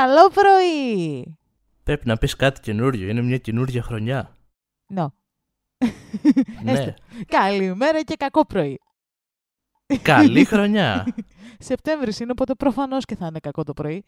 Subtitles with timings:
[0.00, 1.38] και καλό πρωί!
[1.82, 3.08] Πρέπει να πεις κάτι καινούριο.
[3.08, 4.36] Είναι μια καινούργια χρονιά.
[4.86, 5.14] Νο.
[6.62, 6.72] ναι.
[6.72, 6.94] Έστω.
[7.26, 8.78] Καλημέρα και κακό πρωί.
[10.02, 11.06] Καλή χρονιά.
[11.58, 14.04] Σεπτέμβρης είναι, οπότε προφανώς και θα είναι κακό το πρωί.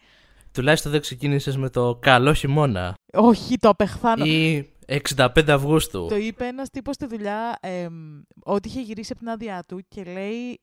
[0.52, 2.94] Τουλάχιστον δεν ξεκίνησες με το καλό χειμώνα.
[3.12, 4.24] Όχι, το απεχθάνω.
[4.24, 4.72] Ή
[5.16, 6.06] 65 Αυγούστου.
[6.08, 10.04] Το είπε ένας τύπος στη δουλειά εμ, ότι είχε γυρίσει από την άδειά του και
[10.04, 10.60] λέει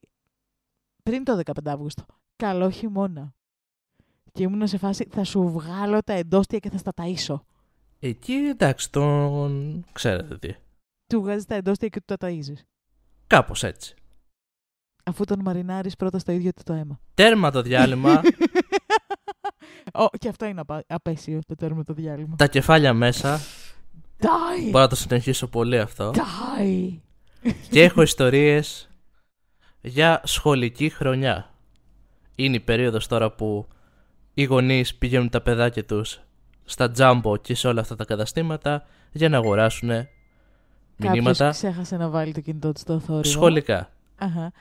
[1.03, 2.05] πριν το 15 Αύγουστο.
[2.35, 3.33] Καλό χειμώνα.
[4.31, 7.39] Και ήμουν σε φάση, θα σου βγάλω τα εντόστια και θα στα ταΐσω.
[7.99, 10.55] Εκεί εντάξει, τον ξέρετε τι.
[11.07, 12.61] Του βγάζεις τα εντόστια και του τα ταΐζεις.
[13.27, 13.93] Κάπως έτσι.
[15.03, 16.99] Αφού τον μαρινάρεις πρώτα στο ίδιο του το αίμα.
[17.13, 18.21] Τέρμα το διάλειμμα,
[19.94, 22.35] Ω, και αυτό είναι απα- απέσιο το τέρμα το διάλειμμα.
[22.35, 23.39] τα κεφάλια μέσα.
[24.19, 24.63] Die!
[24.72, 26.11] Μπορώ να το συνεχίσω πολύ αυτό.
[26.59, 26.97] Die!
[27.69, 28.89] Και έχω ιστορίες
[29.81, 31.53] για σχολική χρονιά.
[32.35, 33.67] Είναι η περίοδος τώρα που
[34.41, 36.21] οι γονείς πηγαίνουν τα παιδάκια τους
[36.63, 39.89] στα τζάμπο και σε όλα αυτά τα καταστήματα για να αγοράσουν
[40.97, 43.23] μηνύματα Κάποιος ξέχασε να βάλει το κινητό του στο θόρυβο.
[43.23, 43.89] σχολικά.
[44.17, 44.51] Αχα.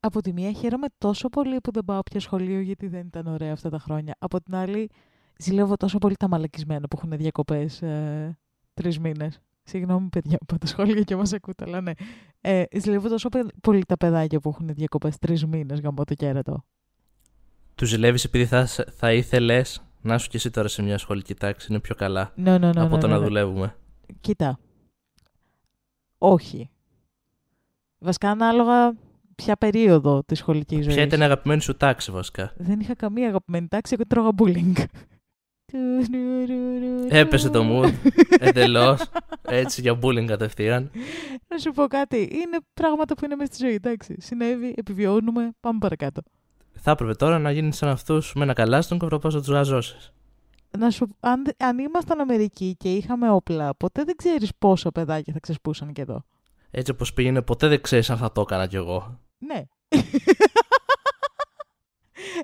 [0.00, 3.52] Από τη μία χαίρομαι τόσο πολύ που δεν πάω πια σχολείο γιατί δεν ήταν ωραία
[3.52, 4.14] αυτά τα χρόνια.
[4.18, 4.90] Από την άλλη,
[5.38, 8.38] ζηλεύω τόσο πολύ τα μαλακισμένα που έχουν διακοπές ε,
[8.74, 9.40] τρεις μήνες.
[9.62, 11.92] Συγγνώμη, παιδιά, που πάτε σχόλια και μας ακούτε, αλλά ναι.
[12.40, 16.64] Ε, ζηλεύω τόσο παι- πολύ τα παιδάκια που έχουν διακοπές τρεις μήνες γαμώ το κέρατο.
[17.78, 21.66] Του ζηλεύεις επειδή θα, θα ήθελες; Να είσαι και εσύ τώρα σε μια σχολική τάξη.
[21.70, 22.80] Είναι πιο καλά Ναι, ναι, ναι.
[22.80, 23.24] από ναι, το ναι, να ναι.
[23.24, 23.76] δουλεύουμε.
[24.20, 24.58] Κοίτα.
[26.18, 26.70] Όχι.
[27.98, 28.94] Βασικά ανάλογα
[29.34, 30.94] ποια περίοδο της σχολικής ζωής.
[30.94, 34.84] Ποια ήταν η αγαπημένη σου τάξη βασικά; Δεν είχα καμία αγαπημένη τάξη, εγώ τρώγα bullying.
[37.08, 37.92] Έπεσε το mood
[38.48, 39.10] εντελώς.
[39.42, 40.90] Έτσι για bullying κατευθείαν.
[41.48, 42.16] Να σου πω κάτι.
[42.16, 44.16] Είναι πράγματα που είναι μέσα στη ζωή, εντάξει.
[44.20, 46.22] Συνέβη, επιβιώνουμε, πάμε παρακάτω.
[46.80, 50.12] Θα έπρεπε τώρα να γίνεις σαν αυτούς με ένα καλάστον και προπά να τους γαζώσεις.
[50.78, 55.40] Να σου, αν, αν ήμασταν Αμερική και είχαμε όπλα, ποτέ δεν ξέρεις πόσο παιδάκια θα
[55.40, 56.24] ξεσπούσαν και εδώ.
[56.70, 59.20] Έτσι όπως πήγαινε, ποτέ δεν ξέρεις αν θα το έκανα κι εγώ.
[59.38, 59.62] Ναι.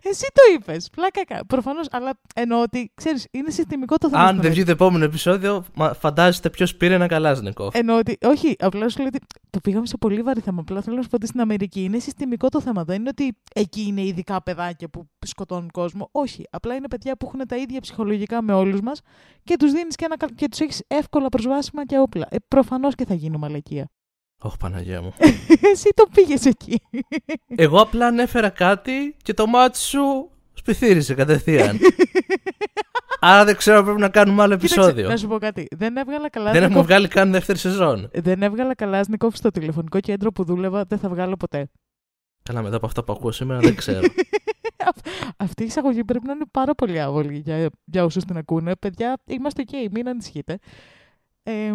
[0.02, 0.88] Εσύ το είπες.
[0.90, 1.44] Πλάκα κα.
[1.46, 4.20] Προφανώς, αλλά εννοώ ότι ξέρεις, είναι συστημικό το θέμα.
[4.22, 4.64] Αν στην δεν Αμερική.
[4.64, 7.70] βγει το επόμενο επεισόδιο, μα- φαντάζεστε ποιος πήρε ένα καλάζνικο.
[7.72, 9.18] Εννοώ ότι, όχι, απλά σου λέω ότι
[9.50, 10.60] το πήγαμε σε πολύ βαρύ θέμα.
[10.60, 12.84] Απλά θέλω να σου πω ότι στην Αμερική είναι συστημικό το θέμα.
[12.84, 16.08] Δεν είναι ότι εκεί είναι ειδικά παιδάκια που σκοτώνουν κόσμο.
[16.12, 16.44] Όχι.
[16.50, 19.00] Απλά είναι παιδιά που έχουν τα ίδια ψυχολογικά με όλους μας
[19.44, 22.26] και τους δίνεις και, ένα κα- και τους έχεις εύκολα προσβάσιμα και όπλα.
[22.30, 23.88] Ε, Προφανώς και θα γίνει μαλακία.
[24.38, 25.12] Όχι, Παναγία μου.
[25.72, 26.80] Εσύ το πήγες εκεί.
[27.46, 31.78] Εγώ απλά ανέφερα κάτι και το μάτι σου σπιθύρισε κατευθείαν.
[33.20, 35.08] Άρα δεν ξέρω αν πρέπει να κάνουμε άλλο Κοίταξε, επεισόδιο.
[35.08, 35.66] να σου πω κάτι.
[35.70, 36.52] Δεν έβγαλα καλά.
[36.52, 38.10] Δεν έχουμε βγάλει καν δεύτερη σεζόν.
[38.12, 41.70] Δεν έβγαλα Καλάσνικοφ στο τηλεφωνικό κέντρο που δούλευα, δεν θα βγάλω ποτέ.
[42.42, 44.00] Καλά, μετά από αυτά που ακούω σήμερα δεν ξέρω.
[45.36, 48.76] Αυτή η εισαγωγή πρέπει να είναι πάρα πολύ άβολη για, για όσους την ακούνε.
[48.76, 50.58] Παιδιά, είμαστε ok, μην ανησυχείτε.
[51.42, 51.72] Ε,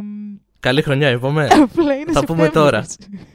[0.60, 1.48] Καλή χρονιά, είπαμε.
[1.72, 2.84] απλά είναι Θα πούμε τώρα.
[2.84, 3.28] Σεπτέμβρης.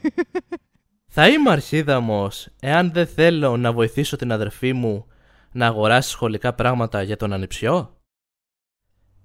[1.07, 5.05] Θα είμαι αρχίδαμος εάν δεν θέλω να βοηθήσω την αδερφή μου
[5.51, 7.97] να αγοράσει σχολικά πράγματα για τον ανιψιό;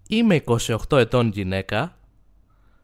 [0.09, 1.99] Είμαι 28 ετών γυναίκα.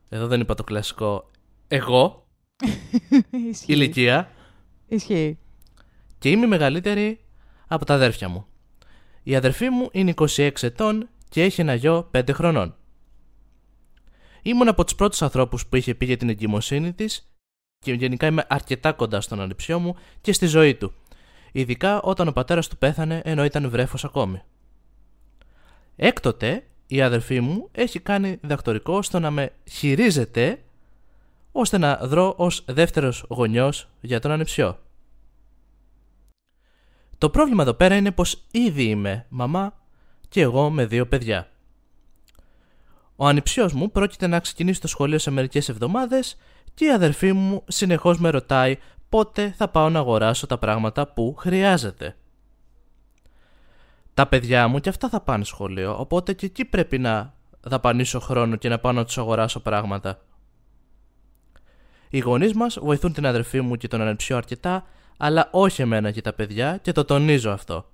[0.09, 1.31] Εδώ δεν είπα το κλασικό
[1.69, 2.27] εγώ,
[3.51, 3.73] Ισχύει.
[3.73, 4.31] ηλικία.
[4.87, 5.39] Ισχύει.
[6.19, 7.21] Και είμαι η μεγαλύτερη
[7.67, 8.47] από τα αδέρφια μου.
[9.23, 12.77] Η αδερφή μου είναι 26 ετών και έχει ένα γιο 5 χρονών.
[14.47, 17.31] Ήμουν από τους πρώτους ανθρώπους που είχε πει για την εγκυμοσύνη της
[17.79, 20.93] και γενικά είμαι αρκετά κοντά στον ανιψιό μου και στη ζωή του.
[21.53, 24.43] Ειδικά όταν ο πατέρας του πέθανε ενώ ήταν βρέφος ακόμη.
[25.97, 30.63] Έκτοτε η αδερφή μου έχει κάνει διδακτορικό στο να με χειρίζεται
[31.53, 34.79] ώστε να δρώ ως δεύτερος γονιός για τον ανιψιό.
[37.19, 39.75] Το πρόβλημα εδώ πέρα είναι πως ήδη είμαι μαμά
[40.29, 41.51] και εγώ με δύο παιδιά.
[43.17, 46.37] Ο ανιψιός μου πρόκειται να ξεκινήσει το σχολείο σε μερικές εβδομάδες
[46.75, 48.79] και η αδερφή μου συνεχώς με ρωτάει
[49.09, 52.17] πότε θα πάω να αγοράσω τα πράγματα που χρειάζεται.
[54.15, 58.57] Τα παιδιά μου και αυτά θα πάνε σχολείο, οπότε και εκεί πρέπει να δαπανίσω χρόνο
[58.57, 60.21] και να πάω να τους αγοράσω πράγματα.
[62.11, 64.85] Οι γονείς μας βοηθούν την αδερφή μου και τον ανεψιό αρκετά,
[65.17, 67.91] αλλά όχι εμένα και τα παιδιά και το τονίζω αυτό.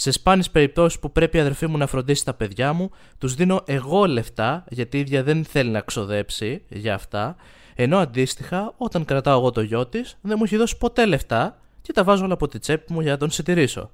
[0.00, 3.62] Σε σπάνιες περιπτώσεις που πρέπει η αδερφή μου να φροντίσει τα παιδιά μου, τους δίνω
[3.66, 7.36] εγώ λεφτά γιατί η ίδια δεν θέλει να ξοδέψει για αυτά,
[7.74, 11.92] ενώ αντίστοιχα όταν κρατάω εγώ το γιο της, δεν μου έχει δώσει ποτέ λεφτά και
[11.92, 13.90] τα βάζω όλα από τη τσέπη μου για να τον συντηρήσω.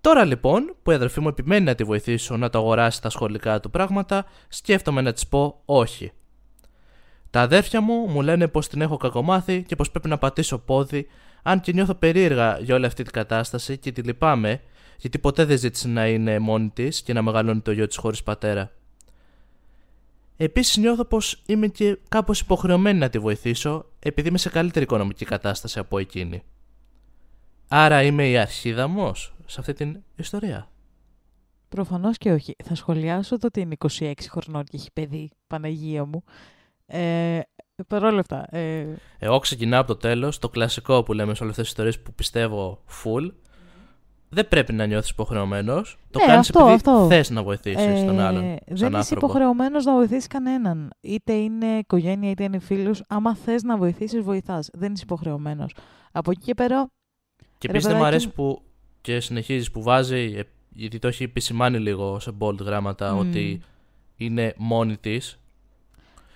[0.00, 3.60] Τώρα λοιπόν που η αδερφή μου επιμένει να τη βοηθήσω να το αγοράσει τα σχολικά
[3.60, 6.12] του πράγματα, σκέφτομαι να της πω όχι.
[7.30, 11.06] Τα αδέρφια μου μου λένε πως την έχω κακομάθει και πως πρέπει να πατήσω πόδι,
[11.42, 14.60] αν και νιώθω περίεργα για όλη αυτή την κατάσταση και τη λυπάμαι,
[14.98, 18.22] γιατί ποτέ δεν ζήτησε να είναι μόνη της και να μεγαλώνει το γιο της χωρίς
[18.22, 18.70] πατέρα.
[20.36, 25.24] Επίσης νιώθω πως είμαι και κάπως υποχρεωμένη να τη βοηθήσω επειδή είμαι σε καλύτερη οικονομική
[25.24, 26.42] κατάσταση από εκείνη.
[27.68, 30.68] Άρα είμαι η αρχίδαμος σε αυτή την ιστορία.
[31.68, 32.54] Προφανώς και όχι.
[32.64, 36.24] Θα σχολιάσω το ότι είναι 26 χρονών και έχει παιδί, Παναγία μου.
[36.86, 37.40] Ε,
[37.86, 38.46] Παρόλα αυτά.
[38.56, 38.86] Ε...
[39.18, 42.12] Εγώ ξεκινάω από το τέλος, το κλασικό που λέμε σε όλες αυτές τις ιστορίες που
[42.14, 43.30] πιστεύω full.
[44.30, 45.98] Δεν πρέπει να νιώθεις υποχρεωμένος.
[46.10, 47.06] Το Ναι, κάνεις αυτό, επειδή αυτό.
[47.08, 48.42] θες να βοηθήσεις Ε, τον άλλον.
[48.42, 49.26] Σαν δεν είσαι άνθρωπο.
[49.26, 50.90] υποχρεωμένος να βοηθήσεις κανέναν.
[51.00, 53.02] Είτε είναι οικογένεια είτε είναι φίλους.
[53.08, 54.68] Άμα θες να βοηθήσεις, βοηθάς.
[54.72, 55.74] Δεν είσαι υποχρεωμένος.
[56.12, 56.86] Από εκεί και πέρα,
[57.58, 58.32] Και Ρε επίσης δεν μου παιδάκι αρέσει μου.
[58.32, 58.62] που
[59.00, 60.42] και συνεχίζεις που βάζει, ε,
[60.72, 63.18] γιατί το έχει επισημάνει λίγο σε bold γράμματα, Μμμ.
[63.18, 63.60] ότι
[64.16, 65.38] είναι μόνη της.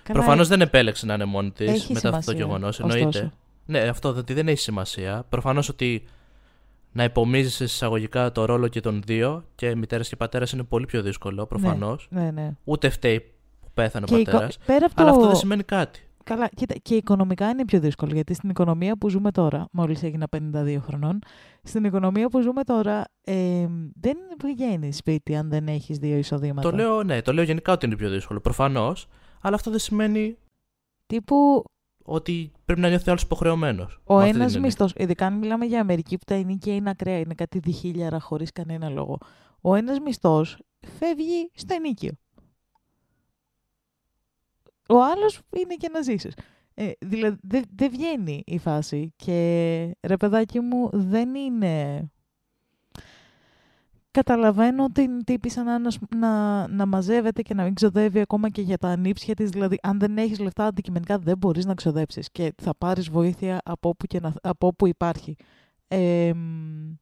[0.02, 2.78] Καλά, Προφανώς δεν επέλεξε να είναι μόνη της έχει μετά αυτό το σημασία, γεγονός.
[2.80, 2.96] ωστόσο.
[2.98, 3.32] Εννοείται.
[3.66, 5.24] Ναι, αυτό ότι δεν έχει σημασία.
[5.28, 6.04] Προφανώς ότι
[6.92, 11.02] να υπομίζεις εισαγωγικά το ρόλο και των δύο και μητέρα και πατέρα είναι πολύ πιο
[11.02, 12.06] δύσκολο, προφανώς.
[12.10, 12.50] Ναι, ναι.
[12.64, 13.20] Ούτε φταίει
[13.60, 14.58] που πέθανε Και ο οικο- πατέρας.
[14.66, 15.02] πέρα από το...
[15.02, 16.06] Αλλά αυτό δεν σημαίνει κάτι.
[16.24, 18.12] Καλά, κοίτα, και οικονομικά είναι πιο δύσκολο.
[18.14, 21.18] Γιατί στην οικονομία που ζούμε τώρα, μόλις έγινα 52 χρονών,
[21.62, 23.66] στην οικονομία που ζούμε τώρα ε,
[24.00, 26.70] δεν βγαίνει σπίτι αν δεν έχεις δύο εισοδήματα.
[26.70, 28.40] Το λέω, ναι, το λέω γενικά ότι είναι πιο δύσκολο.
[28.40, 29.06] Προφανώς.
[29.42, 30.36] Αλλά αυτό δεν σημαίνει
[31.12, 31.64] Τύπου
[32.04, 34.00] ότι πρέπει να νιώθει άλλος υποχρεωμένος.
[34.04, 37.58] ο ένας μισθός, ειδικά αν μιλάμε για Αμερική που τα ενίκια είναι ακραία, είναι κάτι
[37.58, 39.18] διχίλιαρα χωρίς κανένα λόγο.
[39.60, 40.58] Ο ένας μισθός
[40.98, 42.12] φεύγει στο ενίκιο.
[44.88, 46.34] Ο άλλος είναι και να ζήσεις.
[46.74, 52.06] Ε, δηλαδή δεν δεν βγαίνει η φάση και ρε παιδάκι μου δεν είναι...
[54.12, 55.78] Καταλαβαίνω την τύπησα να,
[56.16, 59.50] να, να μαζεύεται και να μην ξοδεύει ακόμα και για τα ανήψια της.
[59.50, 63.88] Δηλαδή, αν δεν έχεις λεφτά αντικειμενικά δεν μπορείς να ξοδέψεις και θα πάρεις βοήθεια από
[63.88, 65.36] όπου, και να, από όπου υπάρχει.
[65.88, 66.94] Ε, μ,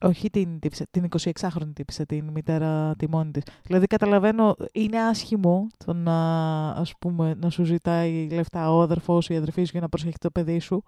[0.00, 3.42] όχι την, τύπησα, την 26χρονη τύπησα, την μητέρα τη μόνη της.
[3.62, 9.34] Δηλαδή, καταλαβαίνω, είναι άσχημο το να, ας πούμε, να σου ζητάει λεφτά ο αδερφός ή
[9.34, 10.84] η αδερφή σου για να προσέχει το παιδί σου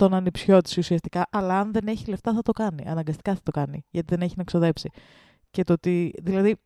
[0.00, 2.84] τον ανιψιό τη ουσιαστικά, αλλά αν δεν έχει λεφτά θα το κάνει.
[2.86, 4.90] Αναγκαστικά θα το κάνει, γιατί δεν έχει να ξοδέψει.
[5.50, 6.56] Και το ότι, δηλαδή,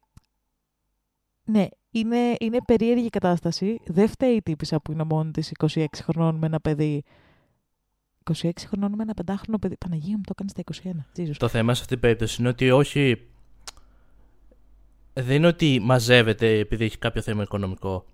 [1.45, 3.81] ναι, είναι, είναι περίεργη η κατάσταση.
[3.87, 7.03] Δεν φταίει η τύπησα που είναι μόνη της 26 χρονών με ένα παιδί.
[8.33, 9.77] 26 χρονών με ένα πεντάχρονο παιδί.
[9.77, 10.63] Παναγία μου, το έκανε στα
[11.15, 11.21] 21.
[11.21, 11.37] Jesus.
[11.39, 13.27] Το θέμα σε αυτή την περίπτωση είναι ότι όχι.
[15.13, 18.05] Δεν είναι ότι μαζεύεται επειδή έχει κάποιο θέμα οικονομικό.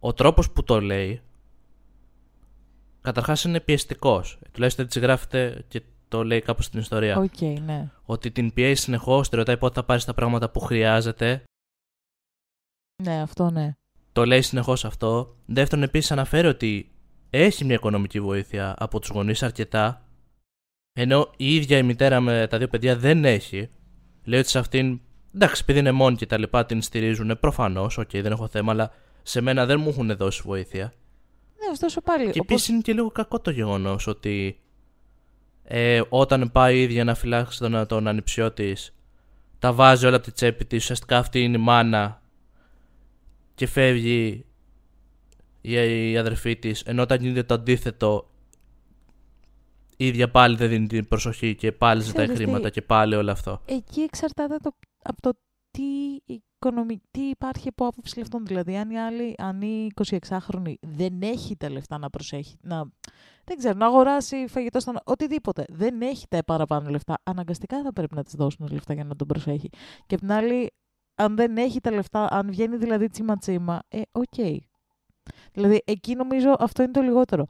[0.00, 1.20] Ο τρόπος που το λέει
[3.00, 4.38] καταρχάς είναι πιεστικός.
[4.52, 7.16] Τουλάχιστον έτσι γράφεται και το λέει κάπως στην ιστορία.
[7.18, 7.90] Οκ, ναι.
[8.04, 11.42] Ότι την πιέζει συνεχώς, τη ρωτάει πότε θα πάρεις τα πράγματα που χρειάζεται.
[13.02, 13.72] Ναι, αυτό ναι.
[14.12, 15.36] Το λέει συνεχώς αυτό.
[15.46, 16.90] Δεύτερον, επίσης αναφέρει ότι
[17.30, 20.04] έχει μια οικονομική βοήθεια από τους γονείς αρκετά.
[20.92, 23.70] Ενώ η ίδια η μητέρα με τα δύο παιδιά δεν έχει.
[24.24, 25.00] Λέει ότι σε αυτήν,
[25.34, 27.38] εντάξει, επειδή είναι μόνη και τα λοιπά, την στηρίζουν.
[27.40, 28.92] Προφανώς, οκ, δεν έχω θέμα, αλλά
[29.22, 30.92] σε μένα δεν μου έχουν δώσει βοήθεια.
[31.60, 32.22] Ναι, ωστόσο πάλι.
[32.24, 34.60] Και όπως- επίσης είναι και λίγο κακό το γεγονός ότι
[35.64, 38.72] ε, όταν πάει η ίδια να φυλάξει τον, τον ανιψιό της,
[39.58, 40.82] τα βάζει όλα από τη τσέπη της.
[40.82, 42.22] Ουσιαστικά αυτή είναι η μάνα
[43.54, 44.44] και φεύγει
[45.60, 46.82] η, η αδερφή της.
[46.82, 48.30] Ενώ όταν γίνεται το αντίθετο,
[49.96, 53.14] η ίδια πάλι δεν δίνει την προσοχή και πάλι ζητάει Ξέρεις τι, χρήματα και πάλι
[53.14, 53.60] όλο αυτό.
[53.64, 55.32] εκεί εξαρτάται το, από το
[55.70, 55.82] τι,
[56.60, 57.00] οικονομι...
[57.10, 59.86] τι υπάρχει από άποψη λεφτών; Δηλαδή, αν η, άλλη, αν η
[60.28, 62.84] 26χρονη δεν έχει τα λεφτά να προσέχει, να,
[63.44, 64.98] δεν ξέρω, να αγοράσει φαγητό στον...
[65.04, 69.16] οτιδήποτε, δεν έχει τα παραπάνω λεφτά, αναγκαστικά θα πρέπει να της δώσουν λεφτά για να
[69.16, 69.68] τον προσέχει.
[70.06, 70.70] Και απ' την άλλη,
[71.14, 74.62] αν δεν έχει τα λεφτά, αν βγαίνει δηλαδή τσίμα-τσίμα, ε, οκ.
[75.52, 77.46] Δηλαδή, εκεί νομίζω αυτό είναι το λιγότερο.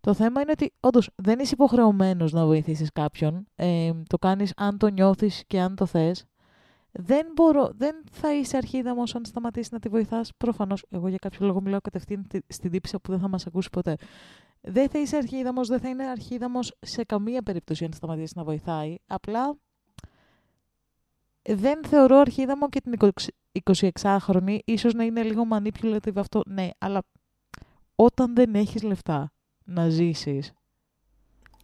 [0.00, 3.46] Το θέμα είναι ότι όντως δεν είσαι υποχρεωμένος να βοηθήσεις κάποιον.
[3.54, 6.24] Ε, το κάνεις αν το νιώθεις και αν το θες.
[6.92, 10.32] Δεν, μπορώ, δεν θα είσαι αρχίδαμο αν σταματήσεις να τη βοηθάς.
[10.36, 13.70] Προφανώς, εγώ για κάποιο λόγο μιλάω κατευθείαν τη- στην τύπησα που δεν θα μας ακούσει
[13.70, 13.96] ποτέ.
[14.60, 18.96] Δεν θα είσαι αρχίδαμος, δεν θα είναι αρχίδαμος σε καμία περίπτωση αν σταματήσεις να βοηθάει.
[19.06, 19.56] Απλά
[21.42, 22.94] δεν θεωρώ αρχίδαμο και την
[23.52, 24.58] 26χρονη.
[24.64, 27.02] Ίσως να είναι λίγο manipulative αυτό, ναι, αλλά
[27.94, 29.32] όταν δεν έχεις λεφτά
[29.64, 30.52] να ζήσεις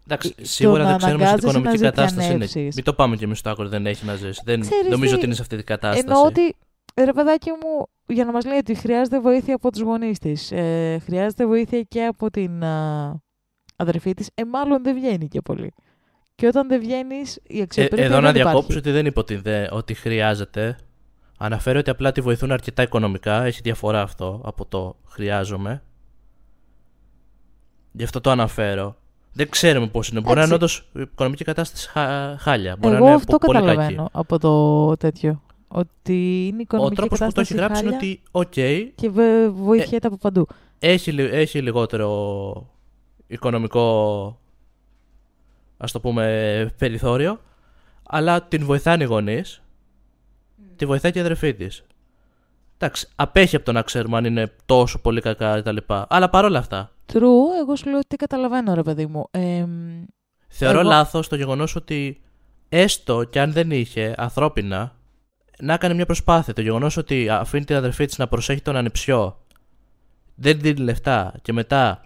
[0.07, 2.45] Εντάξει, το σίγουρα να δεν ξέρουμε σε τι αναγκάζεσαι οικονομική να κατάσταση είναι.
[2.47, 2.75] ζητιανεύσεις.
[2.77, 4.41] Μην το πάμε και εμείς στο άκρο, δεν έχει να ζήσει.
[4.45, 6.05] Δεν Ξέρεις νομίζω τι, ότι είναι σε αυτή την κατάσταση.
[6.09, 6.57] Εννοώ ότι,
[6.95, 10.99] ρε παιδάκι μου, για να μας λέει ότι χρειάζεται βοήθεια από τους γονείς της, ε,
[11.05, 13.15] χρειάζεται βοήθεια και από την α,
[13.77, 15.73] αδερφή της, ε, μάλλον δεν βγαίνει και πολύ.
[16.35, 18.51] Και όταν δεν βγαίνεις, η Ε, αξιοπρέπεια εδώ να δεν υπάρχει.
[18.57, 20.77] διακόψω ότι δεν είπε ότι, δε- ότι χρειάζεται.
[21.39, 23.45] Αναφέρει ότι απλά τη βοηθούν αρκετά οικονομικά.
[23.45, 25.83] Έχει διαφορά αυτό από το χρειάζομαι.
[27.93, 28.97] Γι' αυτό το αναφέρω.
[29.37, 30.21] Δεν ξέρουμε πώς είναι.
[30.21, 30.99] Μπορεί να είναι όντως Εντάξει.
[30.99, 32.77] η οικονομική κατάσταση χα- χάλια.
[32.79, 34.11] Μπορεί Εγώ να είναι αυτό πο- πολύ καταλαβαίνω κακή.
[34.13, 35.43] από το τέτοιο.
[35.69, 36.13] Ότι
[36.47, 39.11] είναι η Ο οικονομική τρόπος που το έχει κατάσταση γράψει είναι χάλια ότι, οκ, και
[39.11, 40.47] βε- βοηθιέται από παντού.
[40.79, 42.71] έχει, λι- έχει λιγότερο
[43.27, 44.39] οικονομικό
[45.77, 47.41] ας το πούμε περιθώριο
[48.03, 49.63] αλλά την βοηθάνε οι γονείς
[50.77, 51.85] τη βοηθάει και η αδερφή της.
[52.79, 55.77] Εντάξει απέχει από το να ξέρουμε αν είναι τόσο πολύ κακά κτλ
[56.09, 56.91] αλλά παρόλα αυτά.
[57.13, 57.19] True,
[57.61, 59.29] εγώ σου λέω ότι καταλαβαίνω ρε παιδί μου.
[59.31, 59.65] Ε,
[60.49, 62.21] θεωρώ Εγώ- λάθος το γεγονός ότι
[62.69, 64.95] έστω και αν δεν είχε ανθρώπινα
[65.59, 66.53] να έκανε μια προσπάθεια.
[66.55, 69.41] Το γεγονός ότι αφήνει την αδερφή της να προσέχει τον ανεψιό
[70.35, 72.01] δεν δίνει λεφτά και μετά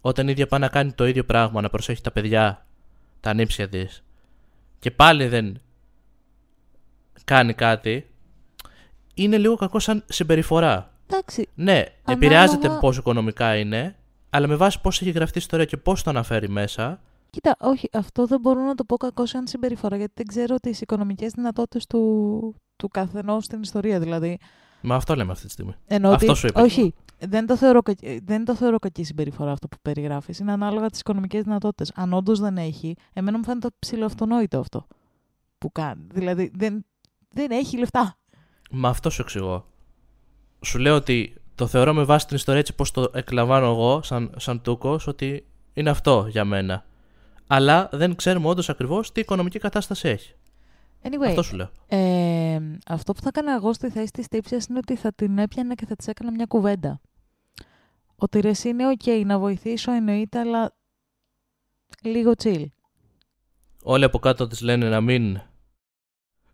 [0.00, 2.66] όταν η ίδια πάει να κάνει το ίδιο πράγμα να προσέχει τα παιδιά
[3.20, 4.04] τα ανήψια της
[4.78, 5.60] και πάλι δεν
[7.24, 8.06] κάνει κάτι
[9.14, 13.96] είναι λίγο κακό σαν συμπεριφορά εντάξει, ναι, επηρεάζεται πόσο οικονομικά είναι
[14.30, 17.88] αλλά με βάση πώς έχει γραφτεί η ιστορία και πώς το αναφέρει μέσα κοίτα, όχι,
[17.92, 21.86] αυτό δεν μπορώ να το πω κακό σαν συμπεριφορά, γιατί δεν ξέρω τις οικονομικές δυνατότητες
[21.86, 23.98] του, του καθενός στην ιστορία.
[24.00, 24.38] Δηλαδή,
[24.82, 25.74] Μα αυτό λέμε αυτή τη στιγμή.
[25.86, 26.62] Εννοώ Αυτό ότι- σου είπα.
[26.62, 30.38] Όχι, δεν το, θεωρώ, κακ- δεν το θεωρώ κακή συμπεριφορά αυτό που περιγράφεις.
[30.38, 31.92] Είναι ανάλογα τις οικονομικές δυνατότητες.
[31.94, 34.86] Αν όντως δεν έχει, εμένα μου φαίνεται ψηλοαυτονόητο αυτό
[35.58, 36.06] που κάνει.
[36.12, 36.84] Δηλαδή, δεν,
[37.28, 38.16] δεν έχει λεφτά.
[38.76, 39.66] Μα αυτό σου εξηγώ.
[40.60, 44.34] Σου λέω ότι το θεωρώ με βάση την ιστορία έτσι πως το εκλαμβάνω εγώ σαν,
[44.36, 46.84] σαν τούκος ότι είναι αυτό για μένα.
[47.46, 50.34] Αλλά δεν ξέρουμε όντως ακριβώς τι οικονομική κατάσταση έχει.
[51.02, 51.70] Anyway, Αυτό σου λέω.
[51.86, 55.74] ε, αυτό που θα έκανα εγώ στη θέση της τύπισσας είναι ότι θα την έπιανα
[55.74, 57.00] και θα της έκανα μια κουβέντα.
[58.16, 60.76] Ότι ρε εσύ είναι οκ να βοηθήσω εννοείται, αλλά
[62.02, 62.64] λίγο chill.
[63.82, 65.40] Όλοι από κάτω της λένε να μην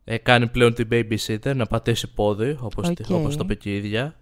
[0.04, 2.94] ε, κάνει πλέον την babysitter, να πατήσει πόδι, όπως, Οκ.
[2.94, 4.14] τη- όπως το είπε και η ίδια.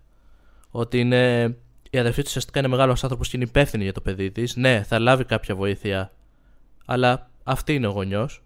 [0.70, 1.44] Ότι είναι,
[1.90, 4.56] η αδερφή της ουσιαστικά είναι μεγάλος άνθρωπος και είναι υπεύθυνη για το παιδί της.
[4.56, 6.12] Ναι, θα λάβει κάποια βοήθεια,
[6.85, 8.42] αλλά αυτή είναι ο γονιός,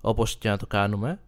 [0.00, 1.20] όπως και να το κάνουμε.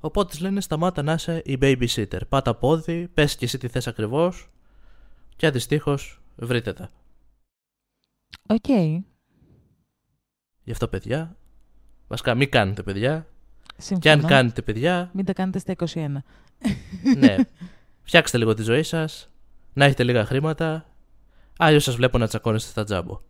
[0.00, 2.20] Οπότε της λένε σταμάτα να είσαι η babysitter.
[2.28, 4.48] Πάτα πόδι, πες και εσύ τι θες ακριβώς
[5.36, 6.90] και αντιστοίχως βρείτε τα.
[8.48, 8.68] Οκ.
[10.64, 11.36] Γι' αυτό παιδιά,
[12.08, 13.26] βασικά μην κάνετε παιδιά
[13.76, 14.14] και Συμφωνώ.
[14.14, 16.06] αν κάνετε παιδιά Μην τα κάνετε στα 21.
[17.18, 17.36] ναι.
[18.06, 19.30] Φτιάξτε λίγο τη ζωή σας,
[19.72, 20.86] να έχετε λίγα χρήματα.
[21.58, 23.20] Αλλιώς σας βλέπω να τσακώνεστε στα τζάμπο.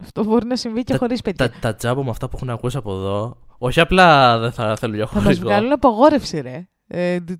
[0.00, 1.50] Αυτό μπορεί να συμβεί και χωρίς παιδιά.
[1.50, 4.94] Τα, τα τζάμπο με αυτά που έχουν ακούσει από εδώ, όχι απλά δεν θα θέλουν
[4.96, 5.44] για Θα μας χωρισμό.
[5.44, 6.68] βγάλουν απαγόρευση, ρε.
[6.86, 7.32] Ε, δ-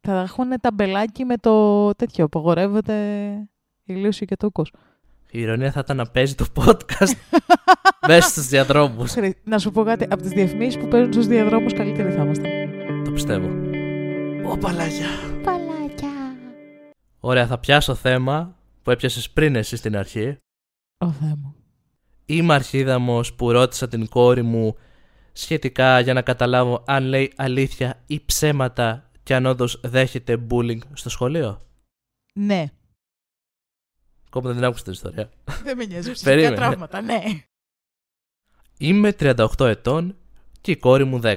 [0.00, 2.24] θα έχουν ταμπελάκι με το τέτοιο.
[2.24, 2.94] Απαγορεύεται
[3.84, 4.62] ηλίωση και τούκο.
[5.30, 7.12] Η ηρωνία θα ήταν να παίζει το podcast
[8.08, 9.14] μέσα στους διαδρόμους.
[9.44, 10.04] Να σου πω κάτι.
[10.04, 12.50] Από τις διαφημίσεις που παίζουν στους διαδρόμους, καλύτεροι θα ήμασταν.
[13.04, 13.46] το πιστεύω.
[14.50, 15.08] Ω παλαγιά.
[15.44, 16.08] Παλάκια.
[17.20, 20.36] Ωραία, θα πιάσω θέμα που έπιασες πριν εσύ στην αρχή.
[20.98, 21.54] Ω Θεέ μου.
[22.26, 24.76] Είμαι αρχίδαμος που ρώτησα την κόρη μου
[25.32, 31.08] σχετικά για να καταλάβω αν λέει αλήθεια ή ψέματα και αν όντως δέχεται bullying στο
[31.10, 31.60] σχολείο.
[32.34, 32.70] Ναι.
[34.38, 35.30] Ακόμα δεν άκουσα την ιστορία.
[35.62, 36.12] Δεν με νοιάζει.
[36.12, 36.56] Ψυχικά Περίμενε.
[36.56, 37.22] τραύματα, ναι.
[38.78, 40.16] Είμαι 38 ετών
[40.60, 41.34] και η κόρη μου 10.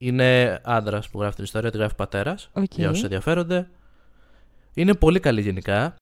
[0.00, 2.50] Είναι άντρας που γράφει την ιστορία, τη γράφει πατέρας.
[2.52, 2.74] Οκ.
[2.74, 3.70] Για όσους ενδιαφέρονται.
[4.74, 5.96] Είναι πολύ καλή γενικά.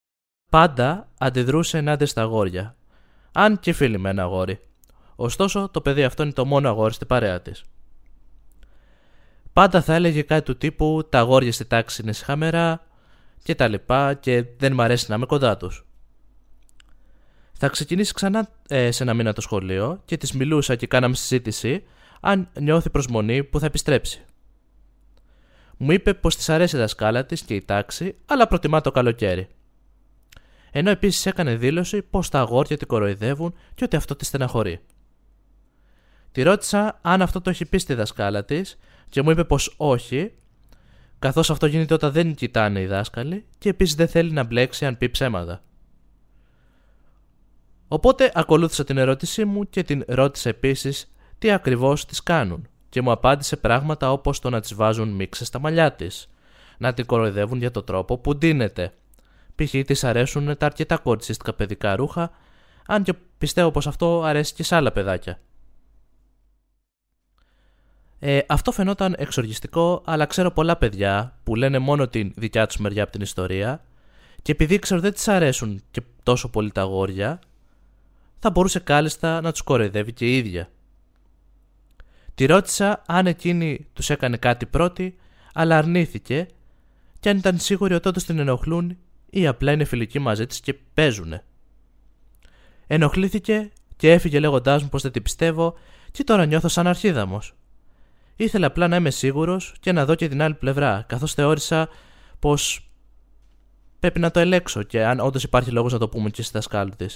[0.51, 2.77] Πάντα αντιδρούσε ενάντια στα αγόρια.
[3.33, 4.61] Αν και φίλη με ένα αγόρι.
[5.17, 7.65] Ωστόσο, το παιδί αυτό είναι το μόνο αγόρι στην παρέα της.
[9.53, 12.87] Πάντα θα έλεγε κάτι του τύπου Τα αγόρια στη τάξη είναι συχαμερά
[13.43, 15.87] και τα λοιπά και δεν μ' αρέσει να είμαι κοντά τους.
[17.53, 21.85] Θα ξεκινήσει ξανά ε, σε ένα μήνα το σχολείο και της μιλούσα και κάναμε συζήτηση
[22.21, 24.25] αν νιώθει προσμονή που θα επιστρέψει.
[25.77, 29.49] Μου είπε πως της αρέσει η δασκάλα της και η τάξη, αλλά προτιμά το καλοκαίρι.
[30.71, 34.81] Ενώ επίσης έκανε δήλωση πως τα αγόρια την κοροϊδεύουν και ότι αυτό τη στεναχωρεί.
[36.33, 40.33] Τη ρώτησα αν αυτό το έχει πει στη δασκάλα της και μου είπε πως όχι,
[41.23, 44.99] καθώς αυτό γίνεται όταν δεν κοιτάνε οι δάσκαλοι και επίσης δεν θέλει να μπλέξει αν
[44.99, 45.63] πει ψέματα.
[47.89, 53.11] Οπότε ακολούθησα την ερώτησή μου και την ρώτησα επίσης τι ακριβώς τις κάνουν και μου
[53.11, 56.29] απάντησε πράγματα όπως το να τις βάζουν μίξες στα μαλλιά της,
[56.79, 58.93] να την κοροϊδεύουν για το τρόπο που ντύνεται.
[59.55, 59.71] Π.χ.
[59.87, 62.31] της αρέσουν τα αρκετά κορτσίστικα παιδικά ρούχα,
[62.87, 65.41] αν και πιστεύω πως αυτό αρέσει και σε άλλα παιδάκια.
[68.25, 73.03] Ε, αυτό φαινόταν εξοργιστικό, αλλά ξέρω πολλά παιδιά που λένε μόνο την δικιά τους μεριά
[73.03, 73.85] από την ιστορία
[74.43, 77.41] και επειδή ξέρω δεν τις αρέσουν και τόσο πολύ τα αγόρια,
[78.39, 80.69] θα μπορούσε κάλλιστα να τους κοροϊδεύει και η ίδια.
[82.35, 85.17] Τη ρώτησα αν εκείνη τους έκανε κάτι πρώτη,
[85.55, 86.47] αλλά αρνήθηκε
[87.21, 88.97] και αν ήταν σίγουρη ότι όντως την ενοχλούν
[89.31, 91.45] ή απλά είναι φιλικοί μαζί της και παίζουνε.
[92.87, 95.75] Ενοχλήθηκε και έφυγε λέγοντάς μου πως δεν την πιστεύω
[96.11, 97.55] και τώρα νιώθω σαν αρχίδαμος.
[98.37, 101.89] Ήθελα απλά να είμαι σίγουρος και να δω και την άλλη πλευρά, καθώς θεώρησα
[102.39, 102.91] πως
[104.01, 106.93] πρέπει να το ελέξω και αν όντως υπάρχει λόγος να το πούμε και στη δασκάλου
[106.97, 107.07] τη.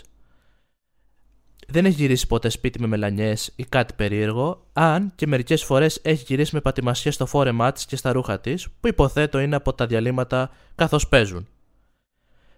[1.68, 6.24] Δεν έχει γυρίσει ποτέ σπίτι με μελανιές ή κάτι περίεργο, αν και μερικές φορές έχει
[6.26, 9.86] γυρίσει με πατημασιές στο φόρεμά της και στα ρούχα της, που υποθέτω είναι από τα
[9.86, 11.48] διαλύματα καθώς παίζουν.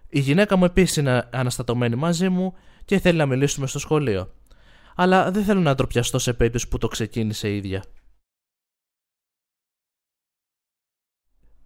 [0.09, 2.53] Η γυναίκα μου επίσης είναι αναστατωμένη μαζί μου
[2.85, 4.33] και θέλει να μιλήσουμε στο σχολείο.
[4.95, 7.83] Αλλά δεν θέλω να ντροπιαστώ σε περίπτωση που το ξεκίνησε η ίδια.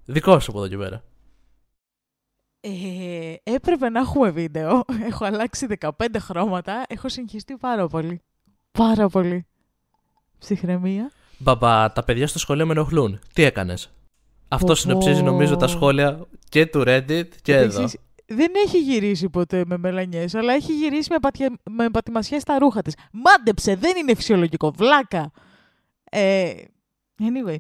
[0.05, 1.03] Δικό σου από εδώ και πέρα.
[2.59, 4.83] Ε, έπρεπε να έχουμε βίντεο.
[5.09, 6.83] Έχω αλλάξει 15 χρώματα.
[6.87, 8.21] Έχω συγχυστεί πάρα πολύ.
[8.71, 9.45] Πάρα πολύ.
[10.39, 11.11] Ψυχραιμία.
[11.37, 13.19] Μπαμπά, τα παιδιά στο σχολείο με ενοχλούν.
[13.33, 13.91] Τι έκανες;
[14.47, 17.89] Αυτό συνοψίζει νομίζω τα σχόλια και του Reddit και εδώ.
[18.25, 21.57] δεν έχει γυρίσει ποτέ με μελανιές, αλλά έχει γυρίσει με, πατια...
[21.63, 22.95] με πατημασιές στα ρούχα της.
[23.11, 24.71] Μάντεψε, δεν είναι φυσιολογικό.
[24.71, 25.31] Βλάκα.
[26.03, 26.53] Ε,
[27.19, 27.57] anyway.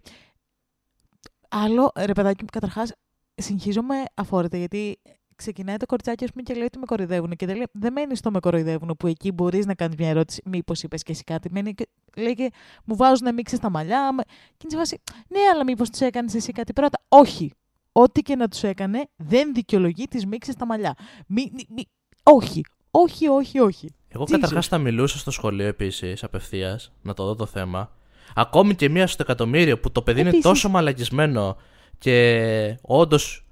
[1.55, 2.91] Άλλο, ρε παιδάκι μου, καταρχάς,
[3.35, 4.99] συγχύζομαι αφόρητα γιατί
[5.35, 7.31] ξεκινάει το κοριτσάκι πούμε, και λέει ότι με κοροϊδεύουν.
[7.35, 10.41] Και δεν, λέει, δεν μένεις στο με κοροϊδεύουν που εκεί μπορείς να κάνεις μια ερώτηση,
[10.45, 11.49] μήπως είπες και εσύ κάτι.
[11.51, 12.51] Μένει και λέει και
[12.85, 14.15] μου βάζουν να μίξει τα μαλλιά.
[14.57, 16.99] Και είναι σε βάση, ναι, αλλά μήπως τους έκανες εσύ κάτι πρώτα.
[17.07, 17.51] Όχι.
[17.91, 20.95] Ό,τι και να τους έκανε δεν δικαιολογεί τις μίξει στα μαλλιά.
[21.27, 21.85] Μη, μη,
[22.23, 22.61] όχι.
[22.91, 23.89] Όχι, όχι, όχι.
[24.07, 27.91] Εγώ καταρχάς θα μιλούσα στο σχολείο επίσης απευθείας να το δω το θέμα.
[28.35, 31.57] Ακόμη και μία στο εκατομμύριο που το παιδί είναι τόσο μαλακισμένο
[31.97, 33.43] και όντως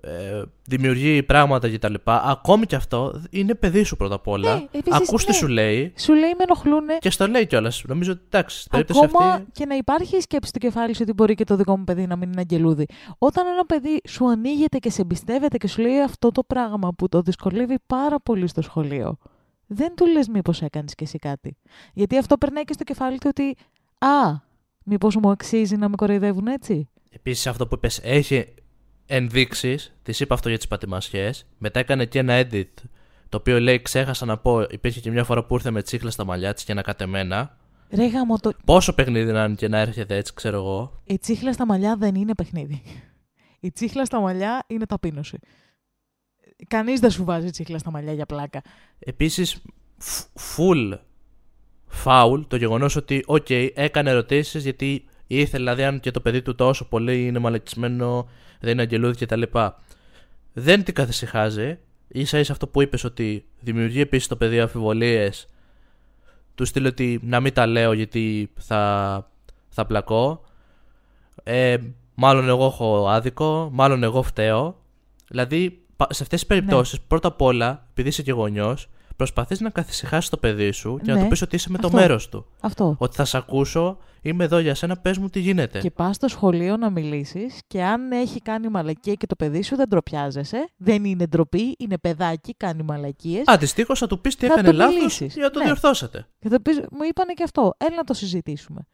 [0.00, 1.94] ε, δημιουργεί πράγματα κτλ.
[2.04, 4.54] Ακόμη και αυτό είναι παιδί σου πρώτα απ' όλα.
[4.54, 5.36] Ναι, Ακούς τι ναι.
[5.36, 5.92] σου λέει.
[5.96, 6.84] Σου λέει με ενοχλούν.
[6.98, 7.82] Και στο λέει κιόλας.
[7.86, 9.46] Νομίζω ότι εντάξει, στην περίπτωση Ακόμα αυτή.
[9.52, 12.16] και να υπάρχει σκέψη στο κεφάλι σου ότι μπορεί και το δικό μου παιδί να
[12.16, 12.86] μην είναι αγγελούδι.
[13.18, 17.08] Όταν ένα παιδί σου ανοίγεται και σε εμπιστεύεται και σου λέει αυτό το πράγμα που
[17.08, 19.18] το δυσκολεύει πάρα πολύ στο σχολείο.
[19.66, 21.56] Δεν του λες μήπως έκανες κι εσύ κάτι.
[21.92, 23.56] Γιατί αυτό περνάει και στο κεφάλι του ότι.
[24.06, 24.40] Α,
[24.84, 28.54] μήπως μου αξίζει να με κοροϊδεύουν έτσι; Επίσης, αυτό που είπες έχει
[29.06, 29.94] ενδείξεις.
[30.02, 31.46] Της είπα αυτό για τις πατημασιές.
[31.58, 32.68] Μετά έκανε και ένα edit.
[33.28, 36.24] Το οποίο λέει: Ξέχασα να πω, υπήρχε και μια φορά που ήρθε με τσίχλα στα
[36.24, 37.56] μαλλιά της και ένα κατεμένα.
[37.90, 38.52] Ρε γαμώ, το...
[38.64, 41.02] Πόσο παιχνίδι να είναι και να έρχεται έτσι, ξέρω εγώ.
[41.04, 42.82] Η τσίχλα στα μαλλιά δεν είναι παιχνίδι.
[43.60, 45.38] Η τσίχλα στα μαλλιά είναι ταπείνωση.
[46.68, 48.62] Κανείς δεν σου βάζει τσίχλα στα μαλλιά για πλάκα.
[48.98, 49.62] Επίσης,
[50.56, 50.98] full
[52.04, 55.04] foul το γεγονός ότι, OK, έκανε ερωτήσεις γιατί
[55.38, 58.28] Ήθελε δηλαδή αν και το παιδί του τόσο πολύ είναι μαλακισμένο,
[58.60, 59.42] δεν είναι αγγελούδι κτλ.
[60.52, 61.78] Δεν την καθησυχάζει.
[62.22, 65.46] σα ίσα αυτό που είπες ότι δημιουργεί επίσης το παιδί αμφιβολίες.
[66.54, 69.30] Του στείλω ότι να μην τα λέω γιατί θα,
[69.68, 70.44] θα πλακώ.
[71.42, 71.76] Ε,
[72.14, 74.76] μάλλον εγώ έχω άδικο, μάλλον εγώ φταίω.
[75.28, 77.04] Δηλαδή, σε αυτές τις περιπτώσεις, ναι.
[77.08, 78.88] πρώτα απ' όλα, επειδή είσαι και γονιός,
[79.22, 81.28] προσπαθείς να καθησυχάσεις το παιδί σου και να του ναι.
[81.28, 82.46] πεις ότι είσαι με το μέρος του.
[82.60, 82.94] Αυτό.
[82.98, 85.78] Ότι θα σε ακούσω, είμαι εδώ για σένα, πες μου τι γίνεται.
[85.78, 89.76] Και πας στο σχολείο να μιλήσεις και αν έχει κάνει μαλακία και το παιδί σου
[89.76, 93.42] δεν ντροπιάζεσαι, δεν είναι ντροπή, είναι παιδάκι, κάνει μαλακίες.
[93.46, 95.64] Αντιστοίχως θα του πεις τι έκανε λάθος για να το ναι.
[95.64, 96.26] διορθώσετε.
[96.38, 97.74] Και θα πεις, μου είπανε και αυτό.
[97.78, 98.86] Έλα να το συζητήσουμε.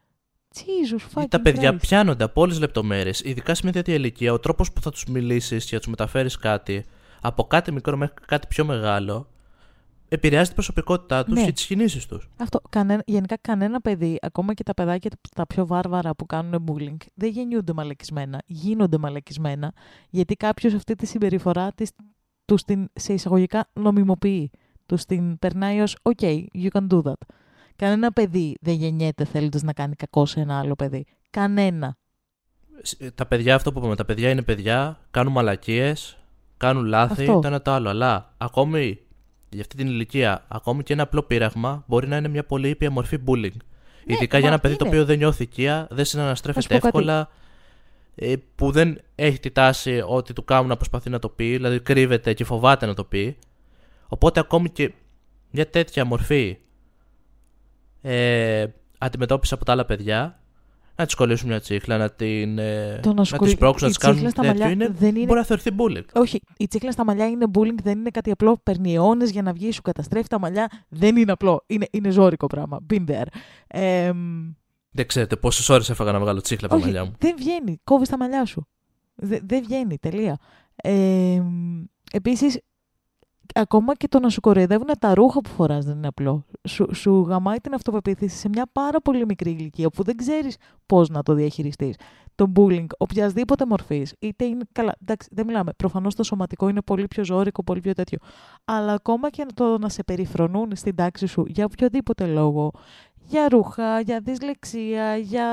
[0.55, 4.33] Jesus, Τα παιδιά πιάνονται από όλες τις λεπτομέρειες, ειδικά σε μια τέτοια ηλικία.
[4.33, 6.87] Ο τρόπος που θα τους μιλήσεις και θα τους μεταφέρεις κάτι,
[7.21, 9.29] από κάτι μικρό μέχρι κάτι πιο μεγάλο,
[10.09, 11.44] επηρεάζει την προσωπικότητά τους ναι.
[11.44, 12.29] και τις κινήσεις τους.
[12.37, 12.61] Αυτό.
[12.68, 17.31] Κανένα, γενικά, κανένα παιδί, ακόμα και τα παιδάκια τα πιο βάρβαρα που κάνουν bullying, δεν
[17.31, 18.42] γεννιούνται μαλακισμένα.
[18.47, 19.73] Γίνονται μαλακισμένα,
[20.11, 21.90] γιατί κάποιος αυτή τη συμπεριφορά της,
[22.44, 24.51] τους την σε εισαγωγικά νομιμοποιεί.
[24.87, 27.12] Τους την περνάει ως OK, you can do that.
[27.77, 31.07] Κανένα παιδί δεν γεννιέται θέλοντας να κάνει κακό σε ένα άλλο παιδί.
[31.31, 31.97] Κανένα.
[33.14, 36.18] Τα παιδιά, αυτό που είπαμε, τα παιδιά είναι παιδιά, κάνουν μαλακίες,
[36.57, 37.88] κάνουν λάθη, το ένα το άλλο.
[37.88, 38.99] Αλλά ακόμη
[39.50, 42.90] για αυτή την ηλικία, ακόμη και ένα απλό πείραγμα μπορεί να είναι μια πολύ ήπια
[42.90, 43.56] μορφή bullying.
[44.04, 47.30] Ναι, Ειδικά για ένα παιδί το οποίο δεν νιώθει οικία, δεν συναναστρέφεται εύκολα,
[48.14, 51.80] ε, που δεν έχει τη τάση ότι του κάνουν να προσπαθεί να το πει, δηλαδή
[51.80, 53.37] κρύβεται και φοβάται να το πει.
[54.08, 54.92] Οπότε ακόμη και
[55.50, 56.58] μια τέτοια μορφή
[58.02, 58.66] ε,
[58.98, 60.38] αντιμετώπιση από τα άλλα παιδιά
[60.98, 62.58] να τη κολλήσουν μια τσίχλα, να την.
[62.58, 64.68] Ε, να της πρόξουν, να της κάνουν τέτοιο.
[64.68, 65.26] Είναι, δεν είναι...
[65.26, 66.04] Μπορεί να θεωρηθεί bullying.
[66.12, 68.61] Όχι, η τσίχλα στα μαλλιά είναι bullying, δεν είναι κάτι απλό.
[68.62, 70.70] Παίρνει αιώνες για να βγει, σου καταστρέφει τα μαλλιά.
[70.88, 71.64] Δεν είναι απλό.
[71.66, 72.78] Είναι, είναι ζώρικο πράγμα.
[72.90, 73.26] Been there.
[73.66, 74.12] Ε,
[74.90, 77.12] δεν ξέρετε πόσες ώρες έφαγα να βγάλω τσίχλα από τα μαλλιά μου.
[77.18, 77.80] Δεν βγαίνει.
[77.84, 78.66] Κόβεις τα μαλλιά σου.
[79.42, 79.98] δεν βγαίνει.
[79.98, 80.38] Τελεία.
[80.76, 81.42] Ε,
[82.12, 82.61] Επίσης,
[83.54, 86.44] ακόμα και το να σου κοροϊδεύουν τα ρούχα που φοράς δεν είναι απλό.
[86.68, 90.56] Σου, σου γαμάει την αυτοπεποίθηση σε μια πάρα πολύ μικρή ηλικία που δεν ξέρεις
[90.87, 91.96] πώς να το διαχειριστείς.
[92.34, 94.64] το bullying οποιασδήποτε μορφής, είτε είναι.
[94.72, 95.72] Καλά, εντάξει, δεν μιλάμε.
[95.76, 98.18] Προφανώς το σωματικό είναι πολύ πιο ζώρικο, πολύ πιο τέτοιο.
[98.64, 102.70] Αλλά ακόμα και το να σε περιφρονούν στην τάξη σου για οποιοδήποτε λόγο,
[103.14, 105.46] για ρούχα, για δυσλεξία, για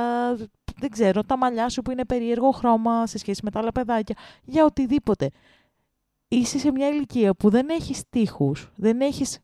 [0.80, 4.16] δεν ξέρω, τα μαλλιά σου που είναι περίεργο χρώμα σε σχέση με τα άλλα παιδάκια,
[4.44, 5.30] για οτιδήποτε.
[6.28, 9.40] Είσαι σε μια ηλικία που δεν έχεις τείχους, δεν έχεις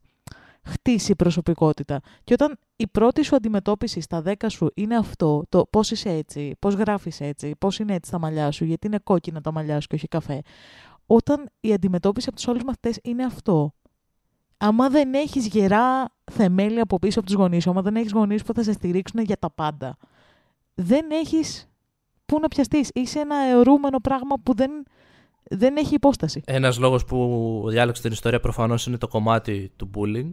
[0.63, 2.00] χτίσει προσωπικότητα.
[2.24, 6.56] Και όταν η πρώτη σου αντιμετώπιση στα δέκα σου είναι αυτό, το πώς είσαι έτσι,
[6.60, 9.88] πώς γράφεις έτσι, πώς είναι έτσι τα μαλλιά σου, γιατί είναι κόκκινα τα μαλλιά σου
[9.88, 10.41] και όχι καφέ.
[11.06, 13.74] Όταν η αντιμετώπιση από τους όλους μαθητές είναι αυτό,
[14.58, 18.44] άμα δεν έχεις γερά θεμέλια από πίσω από τους γονείς σου, άμα δεν έχεις γονείς
[18.44, 19.98] που θα σε στηρίξουν για τα πάντα,
[20.76, 21.70] δεν έχεις
[22.26, 22.89] πού να πιαστείς.
[22.94, 24.72] Είσαι ένα αιωρούμενο πράγμα που δεν,
[25.51, 26.41] δεν έχει υπόσταση.
[26.45, 30.29] Ένας λόγος που διάλεξε την ιστορία προφανώς είναι το κομμάτι του bullying.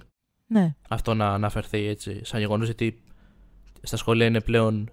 [0.46, 0.74] Ναι.
[0.88, 3.02] Αυτό να αναφερθεί έτσι σαν γεγονός, γιατί
[3.82, 4.90] στα σχολεία είναι πλέον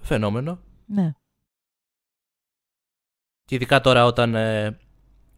[0.00, 0.58] φαινόμενο.
[0.86, 1.12] Ναι.
[3.44, 4.78] Και ειδικά τώρα όταν ε,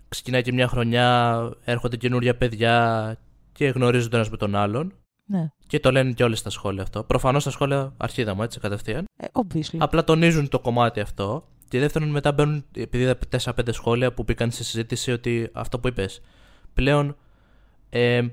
[0.08, 3.16] ξεκινάει και μια χρονιά, έρχονται καινούργια παιδιά
[3.52, 4.92] και γνωρίζονται ένας με τον άλλον.
[5.24, 5.48] Ναι.
[5.66, 7.04] Και το λένε και όλοι στα σχόλια αυτό.
[7.04, 9.04] Προφανώς στα σχόλια αρχίδα μου, έτσι κατευθείαν.
[9.16, 9.76] Ε, obviously.
[9.78, 11.48] Απλά τονίζουν το κομμάτι αυτό.
[11.72, 15.88] Και δεύτερον, μετά μπαίνουν, επειδή είδα 4-5 σχόλια που μπήκαν στη συζήτηση, ότι αυτό που
[15.88, 16.20] είπες.
[16.74, 17.16] Πλέον
[17.90, 18.26] ε,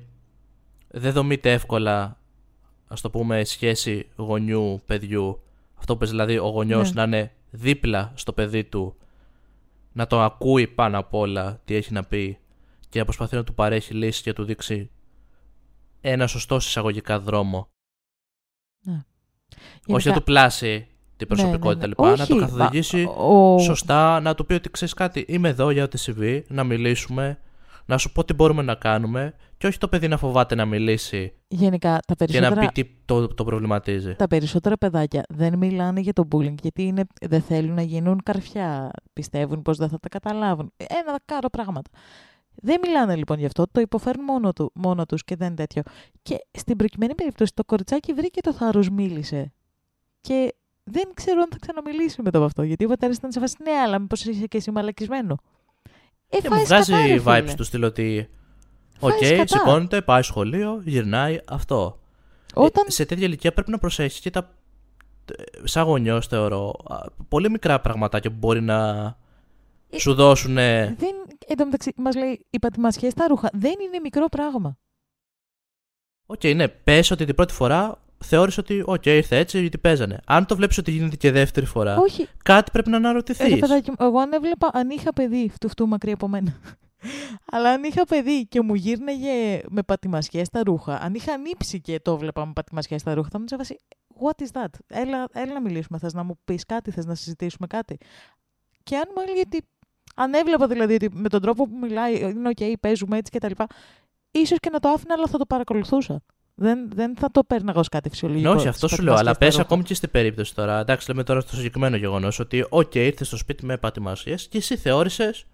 [0.87, 2.19] δεν δομείται εύκολα,
[2.87, 5.41] ας το πούμε, σχέση γονιού-παιδιού.
[5.75, 7.01] Αυτό που πες, δηλαδή ο γονιός Ναι.
[7.05, 8.95] να είναι δίπλα στο παιδί του,
[9.91, 12.37] να το ακούει πάνω απ' όλα τι έχει να πει
[12.89, 14.89] και να προσπαθεί να του παρέχει λύση και να του δείξει
[16.01, 17.69] ένα σωστό εισαγωγικά δρόμο.
[18.85, 18.93] Ναι.
[18.93, 19.03] Όχι
[19.87, 20.87] να Γενικά- του πλάσει
[21.25, 22.07] την Ναι, προσωπικότητα ναι, ναι.
[22.07, 25.49] λοιπά, να το Όχι, καθοδηγήσει μα- ο- σωστά, να του πει ότι ξέρεις κάτι, είμαι
[25.49, 27.39] εδώ για ό,τι συμβεί, να μιλήσουμε,
[27.85, 31.33] να σου πω τι μπορούμε να κάνουμε και όχι το παιδί να φοβάται να μιλήσει
[31.47, 34.15] Γενικά, τα και περισσότερα, να πει τι το, το προβληματίζει.
[34.15, 38.91] τα περισσότερα παιδάκια δεν μιλάνε για το bullying γιατί είναι, δεν θέλουν να γίνουν καρφιά.
[39.13, 40.71] Πιστεύουν πως δεν θα τα καταλάβουν.
[40.77, 41.89] Ένα κάρο πράγματα.
[42.61, 45.81] Δεν μιλάνε λοιπόν γι' αυτό, το υποφέρουν μόνο, του, μόνο τους και δεν είναι τέτοιο.
[46.21, 49.53] Και στην προκειμένη περίπτωση το κοριτσάκι βρήκε το θάρρος, μίλησε.
[50.21, 50.53] Και
[50.91, 52.63] δεν ξέρω αν θα ξαναμιλήσει μετά από αυτό.
[52.63, 55.37] Γιατί ο πατέρας ήταν σε φάση, ναι, αλλά μήπως είσαι και εσύ μαλακισμένο.
[56.29, 57.53] Ε, Και μου φάε βγάζει σκατά, ρε, vibes φίλε.
[57.55, 58.29] του στυλ ότι.
[58.99, 59.47] Οκ, Φάε σκατά.
[59.47, 61.99] σηκώνεται, πάει σχολείο, γυρνάει, αυτό.
[62.53, 64.53] Όταν Ε, σε τέτοια ηλικία πρέπει να προσέχεις και τα.
[65.63, 66.73] Σαν γονιός, θεωρώ.
[66.89, 66.97] α,
[67.27, 69.05] Πολύ μικρά πραγματάκια που μπορεί να
[69.89, 70.53] Ε, σου δώσουν.
[70.55, 70.95] Δεν,
[71.47, 73.49] εν τω μεταξύ, μας λέει η πατημασιά στα ρούχα.
[73.53, 74.77] Δεν είναι μικρό πράγμα.
[76.25, 80.19] Οκ, ναι, πες ότι την πρώτη φορά θεώρησε ότι, οκ, ήρθε έτσι γιατί παίζανε.
[80.25, 83.49] Αν το βλέπεις ότι γίνεται και δεύτερη φορά, Όχι, κάτι πρέπει να αναρωτηθείς.
[83.49, 86.59] ρε παιδάκι μου, εγώ αν έβλεπα, αν είχα παιδί, φτου φτου μακριά από μένα.
[87.51, 91.99] Αλλά αν είχα παιδί και μου γύρνεγε με πατημασιές στα ρούχα, αν είχα ανοίξει και
[91.99, 93.79] το έβλεπα με πατημασιές στα ρούχα, θα μου τσαβάσει.
[94.21, 94.67] What is that?
[94.87, 95.97] Έλα, έλα να μιλήσουμε.
[95.99, 97.97] Θες να μου πεις κάτι, θες να συζητήσουμε κάτι.
[98.83, 99.61] Και αν μου έλεγε ότι.
[100.15, 103.63] Αν έβλεπα δηλαδή ότι με τον τρόπο που μιλάει είναι OK, παίζουμε έτσι κτλ.
[104.31, 106.21] ίσως και να το άφηνα, αλλά θα το παρακολουθούσα.
[106.61, 108.49] Δεν, δεν θα το πέρναγα ως κάτι φυσιολογικό.
[108.53, 109.13] Ναι, όχι, αυτό τις σου λέω.
[109.13, 109.65] Αλλά πατημασιές στα πες ρούχα.
[109.67, 110.79] ακόμη και στην περίπτωση τώρα.
[110.79, 114.77] Εντάξει, λέμε τώρα στο συγκεκριμένο γεγονός ότι, οκ, ήρθες στο σπίτι με πατημασιές και εσύ
[114.77, 115.45] θεώρησες,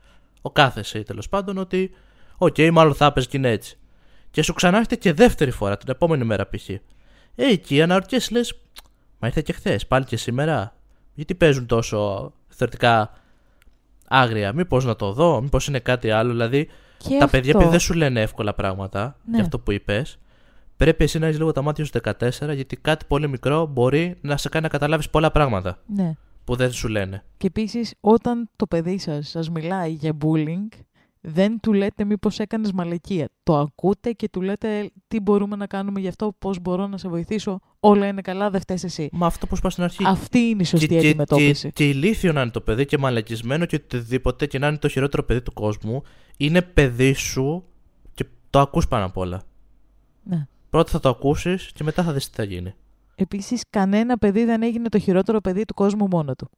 [0.41, 1.91] ο κάθε εσύ τέλος πάντων, ότι,
[2.37, 3.77] οκ, μάλλον θα έπαιζε και είναι έτσι.
[4.31, 6.69] Και σου ξανά έρχεται και δεύτερη φορά, την επόμενη μέρα π.χ.
[6.69, 6.79] Ε,
[7.35, 8.53] εκεί αναρωτιέσαι, λες,
[9.19, 10.75] μα ήρθε και χθες, πάλι και σήμερα.
[11.13, 13.11] Γιατί παίζουν τόσο θεωρητικά
[14.07, 16.31] άγρια, Μήπως να το δω, Μήπως είναι κάτι άλλο.
[16.31, 19.35] Δηλαδή, Και τα παιδιά αυτό- επειδή δεν σου λένε εύκολα πράγματα Ναι.
[19.35, 20.17] για αυτό που είπες,
[20.77, 24.37] πρέπει εσύ να έχεις λίγο τα μάτια σου 14, γιατί κάτι πολύ μικρό μπορεί να
[24.37, 26.13] σε κάνει να καταλάβεις πολλά πράγματα Ναι.
[26.43, 27.23] που δεν σου λένε.
[27.37, 30.79] Και επίσης, όταν το παιδί σας σας μιλάει για bullying,
[31.27, 33.29] δεν του λέτε μήπως έκανες μαλακία.
[33.43, 37.07] Το ακούτε και του λέτε τι μπορούμε να κάνουμε γι' αυτό, πώς μπορώ να σε
[37.09, 37.59] βοηθήσω.
[37.79, 39.09] Όλα είναι καλά, δεν φταίει εσύ.
[39.11, 40.03] Μα αυτό που είπα στην αρχή.
[40.05, 41.67] Αυτή είναι η σωστή και, και, αντιμετώπιση.
[41.67, 44.87] και, και ηλίθιο να είναι το παιδί και μαλακισμένο και οτιδήποτε και να είναι το
[44.87, 46.01] χειρότερο παιδί του κόσμου,
[46.37, 47.63] είναι παιδί σου
[48.13, 49.43] και το ακούς πάνω απ' όλα.
[50.23, 50.47] Ναι.
[50.75, 52.75] Πρώτα θα το ακούσεις και μετά θα δεις τι θα γίνει.
[53.15, 56.49] Επίσης, κανένα παιδί δεν έγινε το χειρότερο παιδί του κόσμου μόνο του.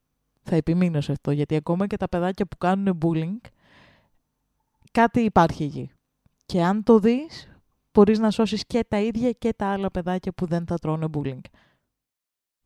[0.43, 3.49] Θα επιμείνω σε αυτό, γιατί ακόμα και τα παιδάκια που κάνουν bullying,
[4.91, 5.91] κάτι υπάρχει εκεί.
[6.45, 7.49] Και αν το δεις,
[7.93, 11.41] μπορείς να σώσεις και τα ίδια και τα άλλα παιδάκια που δεν θα τρώνε bullying.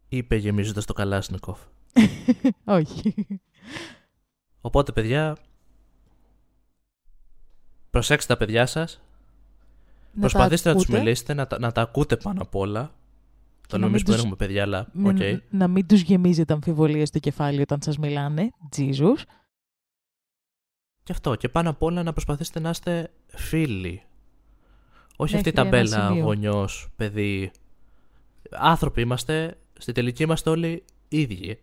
[0.10, 1.60] Είπε γεμίζοντας το Καλάσνικοφ.
[2.66, 3.28] Όχι.
[4.62, 5.38] Οπότε, παιδιά,
[7.90, 9.02] προσέξτε τα παιδιά σας
[10.20, 12.82] Προσπαθήστε να, τους ακούτε, μιλήσετε, να, τα- να τα ακούτε πάνω απ' όλα.
[13.68, 15.42] Το να μην νομίζω που δεν τους- έχουμε παιδιά, αλλά μην- οκ.
[15.50, 18.50] Να μην τους γεμίζετε αμφιβολίες στο κεφάλι όταν σας μιλάνε.
[18.70, 19.24] Jesus.
[21.04, 21.36] Και αυτό.
[21.36, 24.04] Και πάνω απ' όλα να προσπαθήσετε να είστε φίλοι.
[25.16, 26.24] Όχι αυτή η Μέχρι ένα ταμπέλα σημείο.
[26.24, 27.52] γονιός, παιδί.
[28.52, 29.58] Άνθρωποι είμαστε.
[29.80, 31.60] Στη τελική είμαστε όλοι ίδιοι.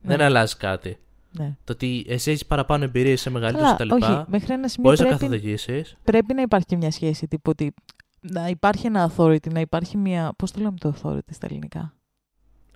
[0.00, 0.96] Δεν αλλάζει κάτι.
[1.38, 1.56] Ναι.
[1.64, 4.04] Το ότι εσύ έχεις παραπάνω εμπειρίες σε μεγαλύτερους Καλά, κτλ.
[4.04, 5.96] όχι, μέχρι ένα σημείο Μπορείς να πρέπει, καθοδηγήσεις.
[6.04, 7.74] πρέπει να υπάρχει και μια σχέση τύπου ότι
[8.20, 10.32] να υπάρχει ένα authority, να υπάρχει μια.
[10.38, 11.94] Πώς το λέμε το authority στα ελληνικά;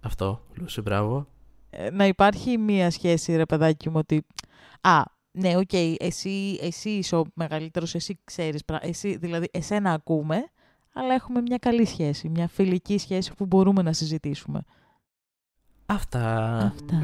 [0.03, 1.27] Αυτό, Λούση, μπράβο.
[1.71, 4.27] Ε, να υπάρχει μια σχέση, ρε παιδάκι μου, ότι.
[4.81, 8.63] Α, ναι, οκ, εσύ, εσύ είσαι ο μεγαλύτερος, εσύ ξέρεις.
[8.81, 10.37] Εσύ, δηλαδή, εσένα ακούμε,
[10.93, 12.29] αλλά έχουμε μια καλή σχέση.
[12.29, 14.63] Μια φιλική σχέση που μπορούμε να συζητήσουμε.
[15.87, 16.57] Αυτά.
[16.57, 17.03] Αυτά.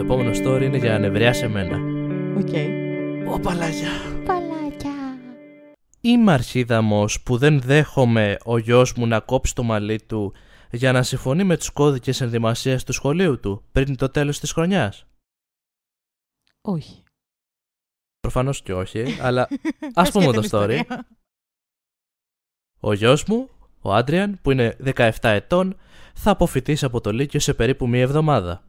[0.00, 1.76] Το επόμενο story είναι για νευριά σε μένα.
[2.38, 2.54] Οκ.
[3.34, 3.88] Ω, παλάκια.
[4.24, 4.90] Παλάκια.
[6.00, 10.32] Είμαι αρχίδαμος που δεν δέχομαι ο γιος μου να κόψει το μαλλί του
[10.70, 15.06] για να συμφωνεί με τους κώδικες ενδυμασίας του σχολείου του πριν το τέλος της χρονιάς.
[16.60, 17.02] Όχι.
[18.20, 19.48] Προφανώς και όχι, αλλά
[19.94, 20.44] ας πούμε και το την story.
[20.44, 21.06] ιστορία.
[22.80, 23.48] Ο γιος μου,
[23.80, 25.76] ο Άντριαν, που είναι 17 ετών,
[26.14, 28.64] θα αποφοιτήσει από το Λύκειο σε περίπου μία εβδομάδα.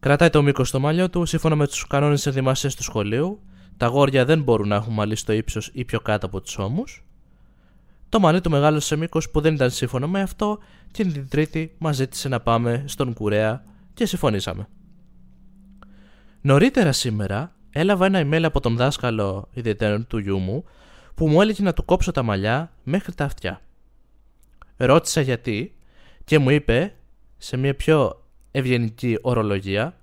[0.00, 3.40] Κρατάει το μήκος στο μαλλιό του σύμφωνα με τους κανόνες ενδυμασίας του σχολείου.
[3.76, 7.04] Τα γόρια δεν μπορούν να έχουν μαλλί στο ύψος ή πιο κάτω από τους ώμους.
[8.08, 10.58] Το μαλλί του μεγάλωσε σε μήκος που δεν ήταν σύμφωνο με αυτό
[10.90, 14.68] και την Τρίτη μας ζήτησε να πάμε στον κουρέα και συμφωνήσαμε.
[16.40, 20.64] Νωρίτερα σήμερα έλαβα ένα email από τον δάσκαλο ιδιαίτερο του γιού μου
[21.14, 23.60] που μου έλεγε να του κόψω τα μαλλιά μέχρι τα αυτιά.
[24.76, 25.74] Ρώτησα γιατί
[26.24, 26.94] και μου είπε
[27.38, 28.19] σε μια πιο
[28.50, 29.94] ευγενική ορολογία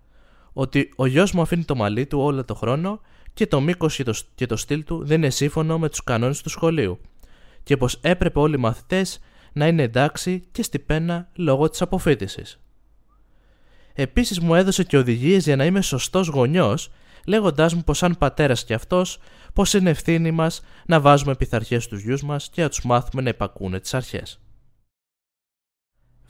[0.53, 3.01] ότι ο γιος μου αφήνει το μαλλί του όλο το χρόνο
[3.33, 6.41] και το μήκος και το, και το στυλ του δεν είναι σύμφωνο με τους κανόνες
[6.41, 6.99] του σχολείου
[7.63, 9.19] και πως έπρεπε όλοι οι μαθητές
[9.53, 12.59] να είναι εντάξει και στη πένα λόγω της αποφύτησης.
[13.93, 16.91] Επίσης μου έδωσε και οδηγίες για να είμαι σωστός γονιός
[17.25, 19.19] λέγοντάς μου πως σαν πατέρας και αυτός
[19.53, 23.29] πως είναι ευθύνη μας να βάζουμε πειθαρχίες στους γιους μας και να τους μάθουμε να
[23.29, 24.39] υπακούνε τις αρχές.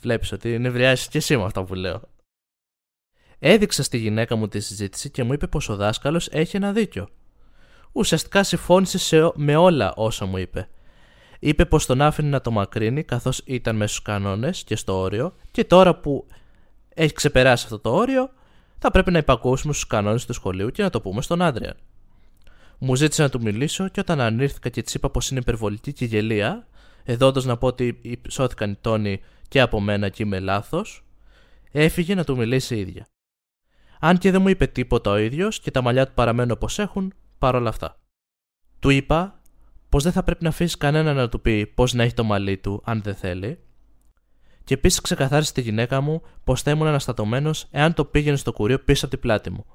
[0.07, 2.01] Βλέπεις ότι νευριάζεις και εσύ με αυτά που λέω.
[3.39, 7.09] Έδειξα στη γυναίκα μου τη συζήτηση και μου είπε πως ο δάσκαλος έχει ένα δίκιο.
[7.91, 10.69] Ουσιαστικά συμφώνησε σε, με όλα όσα μου είπε.
[11.39, 15.35] Είπε πως τον άφηνε να το μακρύνει καθώς ήταν μέσα στους κανόνες και στο όριο
[15.51, 16.27] και τώρα που
[16.93, 18.29] έχει ξεπεράσει αυτό το όριο
[18.77, 21.75] θα πρέπει να υπακούσουμε στους κανόνες του σχολείου και να το πούμε στον Άντριαν.
[22.77, 26.05] Μου ζήτησε να του μιλήσω και όταν ανήρθηκα και της είπα πως είναι υπερβολική και
[26.05, 26.67] γελία,
[27.03, 31.05] εδώ να πω ότι σώθηκαν οι τόνοι και από μένα και είμαι λάθος,
[31.71, 33.07] έφυγε να του μιλήσει η ίδια.
[33.99, 37.13] Αν και δεν μου είπε τίποτα ο ίδιος και τα μαλλιά του παραμένουν όπως έχουν,
[37.37, 37.99] παρόλα αυτά.
[38.79, 39.41] Του είπα
[39.89, 42.57] πως δεν θα πρέπει να αφήσει κανένα να του πει πώ να έχει το μαλλί
[42.57, 43.59] του αν δεν θέλει,
[44.63, 48.79] και επίσης ξεκαθάρισε τη γυναίκα μου πως θα ήμουν αναστατωμένος εάν το πήγαινε στο κουρίο
[48.79, 49.65] πίσω από την πλάτη μου.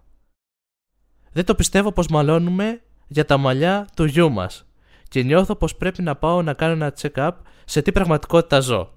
[1.32, 4.66] Δεν το πιστεύω πως μαλώνουμε για τα μαλλιά του γιού μας
[5.08, 7.30] και νιώθω πως πρέπει να πάω να κάνω ένα check-up
[7.64, 8.92] σε τι πραγματικότητα ζω.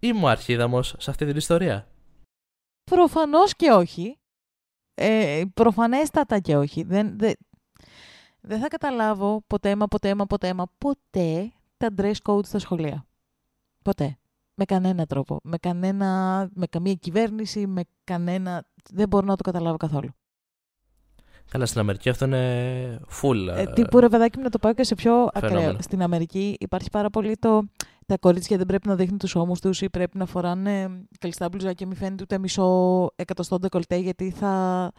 [0.00, 1.88] Είμαι ο αρχίδαμος σε αυτή την ιστορία;
[2.84, 4.18] Προφανώς και όχι.
[4.94, 6.82] Ε, προφανέστατα και όχι.
[6.82, 7.34] Δεν, δεν,
[8.40, 13.06] δεν θα καταλάβω ποτέ μα, ποτέ μα, ποτέ μα, ποτέ τα dress code στα σχολεία.
[13.84, 14.18] Ποτέ.
[14.54, 15.40] Με κανένα τρόπο.
[15.42, 18.64] Με, κανένα, με καμία κυβέρνηση, με κανένα...
[18.90, 20.10] Δεν μπορώ να το καταλάβω καθόλου.
[21.50, 23.48] Καλά, στην Αμερική αυτό είναι full.
[23.56, 25.60] Ε, τύπου ρε παιδάκι μου να το πάω και σε πιο Φαινόμενο.
[25.60, 25.82] ακραίο.
[25.82, 27.62] Στην Αμερική υπάρχει πάρα πολύ το.
[28.06, 31.74] Τα κορίτσια δεν πρέπει να δείχνουν τους ώμους τους ή πρέπει να φοράνε κλειστά μπλουζάκια
[31.74, 34.92] και μην φαίνεται ούτε μισό εκατοστό ντεκολτέ γιατί θα.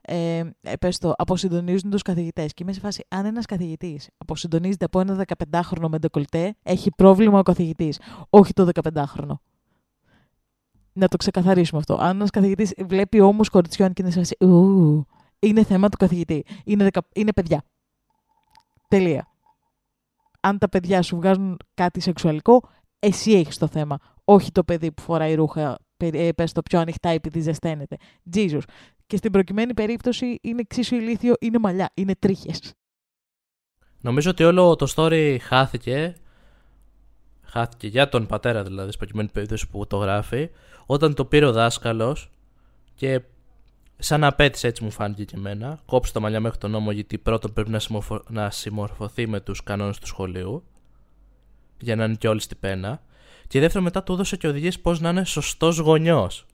[0.00, 2.54] Ε, ε, πες το, αποσυντονίζουν τους καθηγητές.
[2.54, 7.38] Και είμαι σε φάση, αν ένας καθηγητής αποσυντονίζεται από ένα 15χρονο με ντεκολτέ, έχει πρόβλημα
[7.38, 9.34] ο καθηγητής, όχι το 15χρονο.
[10.92, 11.94] Να το ξεκαθαρίσουμε αυτό.
[11.94, 15.06] Αν ένας καθηγητής βλέπει ώμους κοριτσιών και είναι σε φάση, «Ου,
[15.40, 16.44] είναι θέμα του καθηγητή.
[16.64, 17.02] Είναι, δεκα...
[17.14, 17.64] είναι παιδιά.
[18.88, 19.28] Τελεία.
[20.40, 23.98] Αν τα παιδιά σου βγάζουν κάτι σεξουαλικό, εσύ έχεις το θέμα.
[24.24, 27.96] Όχι το παιδί που φοράει ρούχα, πε- ε, πες το πιο ανοιχτά επειδή ζεσταίνεται.
[28.34, 28.62] Jesus.
[29.06, 32.72] Και στην προκειμένη περίπτωση είναι εξίσου ηλίθιο, είναι μαλλιά, είναι τρίχες.
[34.00, 36.16] Νομίζω ότι όλο το story χάθηκε.
[37.42, 40.50] Χάθηκε για τον πατέρα δηλαδή, στην προκειμένη περίπτωση που το γράφει,
[40.86, 42.30] όταν το πήρε ο δάσκαλος
[42.94, 43.20] και
[44.00, 45.80] σαν απέτησε έτσι μου φάνηκε και εμένα.
[45.86, 48.22] Κόψε τα μαλλιά μέχρι τον νόμο γιατί πρώτον πρέπει να, συμμορφω...
[48.28, 50.64] να συμμορφωθεί με τους κανόνες του σχολείου
[51.80, 53.02] για να είναι και όλοι στη πένα.
[53.46, 56.46] Και δεύτερον, μετά του έδωσε και οδηγίες πώς να είναι σωστός γονιός.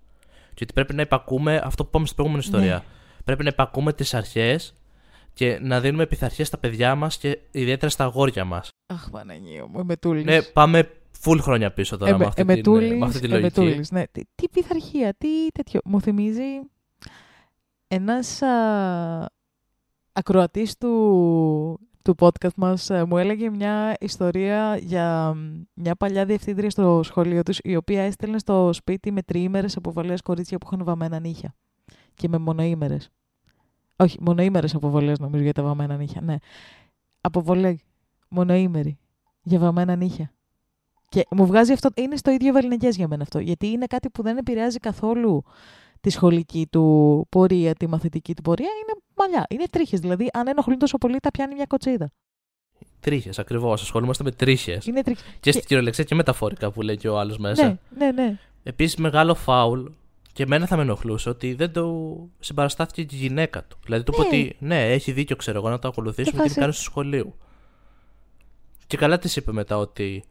[0.55, 2.75] Και ότι πρέπει να υπακούμε αυτό που είπαμε στην προηγούμενη ιστορία.
[2.75, 2.83] Ναι.
[3.25, 4.75] Πρέπει να υπακούμε τις αρχές
[5.33, 8.69] και να δίνουμε πειθαρχία στα παιδιά μας και ιδιαίτερα στα αγόρια μας.
[8.87, 10.25] Αχ, Παναγίο μου, εμετούλης.
[10.25, 10.91] Ναι, πάμε
[11.25, 13.61] full χρόνια πίσω τώρα με, αυτή την, εμετούλης, με αυτή τη λογική.
[13.61, 14.05] εμετούλης, ναι.
[14.13, 15.81] Τι, τι πειθαρχία, τι τέτοιο.
[15.85, 16.43] Μου θυμίζει
[17.89, 19.29] ένας α,
[20.13, 25.35] ακροατής του, του podcast μας ε, μου έλεγε μια ιστορία για
[25.75, 30.59] μια παλιά διευθύντρια στο σχολείο τους η οποία έστελνε στο σπίτι με τριήμερες αποβολές κορίτσια
[30.59, 31.55] που είχαν βαμμένα νύχια
[32.15, 33.11] και με μονοήμερες.
[33.97, 36.21] Όχι, μονοήμερες αποβολές νομίζω για τα βαμμένα νύχια.
[36.21, 36.37] Ναι.
[37.21, 37.81] Αποβολή.
[38.29, 38.99] Μονοήμερη.
[39.43, 40.33] Για βαμμένα νύχια.
[41.09, 41.89] Και μου βγάζει αυτό.
[41.95, 43.39] Είναι στο ίδιο βεληνικές για μένα αυτό.
[43.39, 45.45] Γιατί είναι κάτι που δεν επηρεάζει καθόλου
[46.07, 48.69] τη σχολική του πορεία, τη μαθητική του πορεία.
[48.83, 49.47] Είναι μαλλιά.
[49.51, 50.01] Είναι τρίχες.
[50.01, 52.11] Δηλαδή, αν ενοχλούν τόσο πολύ, τα πιάνει μια κοτσίδα.
[53.01, 53.83] Τρίχες, ακριβώς.
[53.83, 54.87] Ασχολούμαστε με τρίχες.
[54.87, 55.25] Είναι τρίχες.
[55.41, 57.67] Και στην κυριολεξία και μεταφορικά που λέει και ο άλλος μέσα.
[57.67, 58.39] Ναι, ναι, ναι.
[58.63, 59.85] Επίσης, μεγάλο φάουλ
[60.33, 63.77] και εμένα θα με ενοχλούσε ότι δεν το συμπαραστάθηκε και η γυναίκα του.
[63.85, 64.43] Δηλαδή, του είπε Ναι.
[64.43, 66.85] ότι ναι, έχει δίκιο, ξέρω εγώ, να το ακολουθήσουμε Και και την φάση- κάνεις στο
[66.85, 67.35] σχολείο.
[68.87, 70.25] Και καλά της είπε μετά ότι.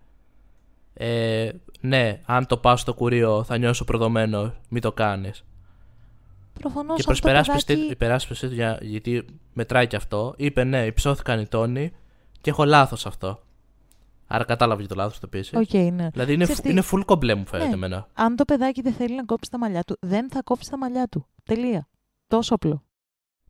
[0.94, 5.44] Ε, ναι, αν το πάω στο κουρείο θα νιώσω προδομένο, μην το κάνεις.
[6.60, 7.16] Προφανώς Και προ
[7.90, 11.92] υπεράσπιση του, για- γιατί μετράει και αυτό, είπε ναι, υψώθηκαν οι τόνοι
[12.42, 13.40] και έχω λάθος αυτό.
[14.28, 15.58] Άρα κατάλαβε και το λάθος το επίση.
[15.58, 16.10] Οκ, ναι.
[16.10, 17.74] Δηλαδή είναι, Ξέρεις τι- είναι full κομπλέ μου φαίνεται Ναι.
[17.76, 18.08] εμένα.
[18.14, 21.08] Αν το παιδάκι δεν θέλει να κόψει τα μαλλιά του, δεν θα κόψει τα μαλλιά
[21.08, 21.28] του.
[21.44, 21.88] Τελεία.
[22.28, 22.84] Τόσο απλό.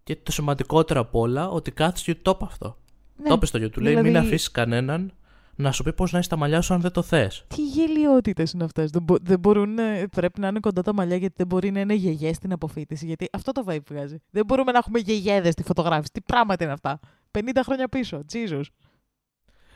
[0.04, 2.78] Και το σημαντικότερο απ' όλα, ότι κάθισε και το είπε αυτό.
[3.15, 3.28] Ναι.
[3.28, 3.78] Το είπες στο YouTube.
[3.82, 5.13] Λέει: Δηλαδή- Μην αφήσεις κανέναν
[5.56, 7.46] να σου πει πώς να έχεις τα μαλλιά σου αν δεν το θες.
[7.48, 11.15] Τι γελιότητες είναι αυτές; Δεν, μπο- δεν μπορούν, ε, πρέπει να είναι κοντά τα μαλλιά
[11.15, 13.06] γιατί δεν μπορεί να είναι γιαγιέ στην αποφύτιση.
[13.06, 14.18] Γιατί αυτό το vibe βγάζει.
[14.32, 16.12] Δεν μπορούμε να έχουμε γιαγιέδε στη φωτογράφηση.
[16.12, 17.00] Τι πράγματα είναι αυτά;
[17.32, 18.22] 50 χρόνια πίσω.
[18.34, 18.62] Jesus.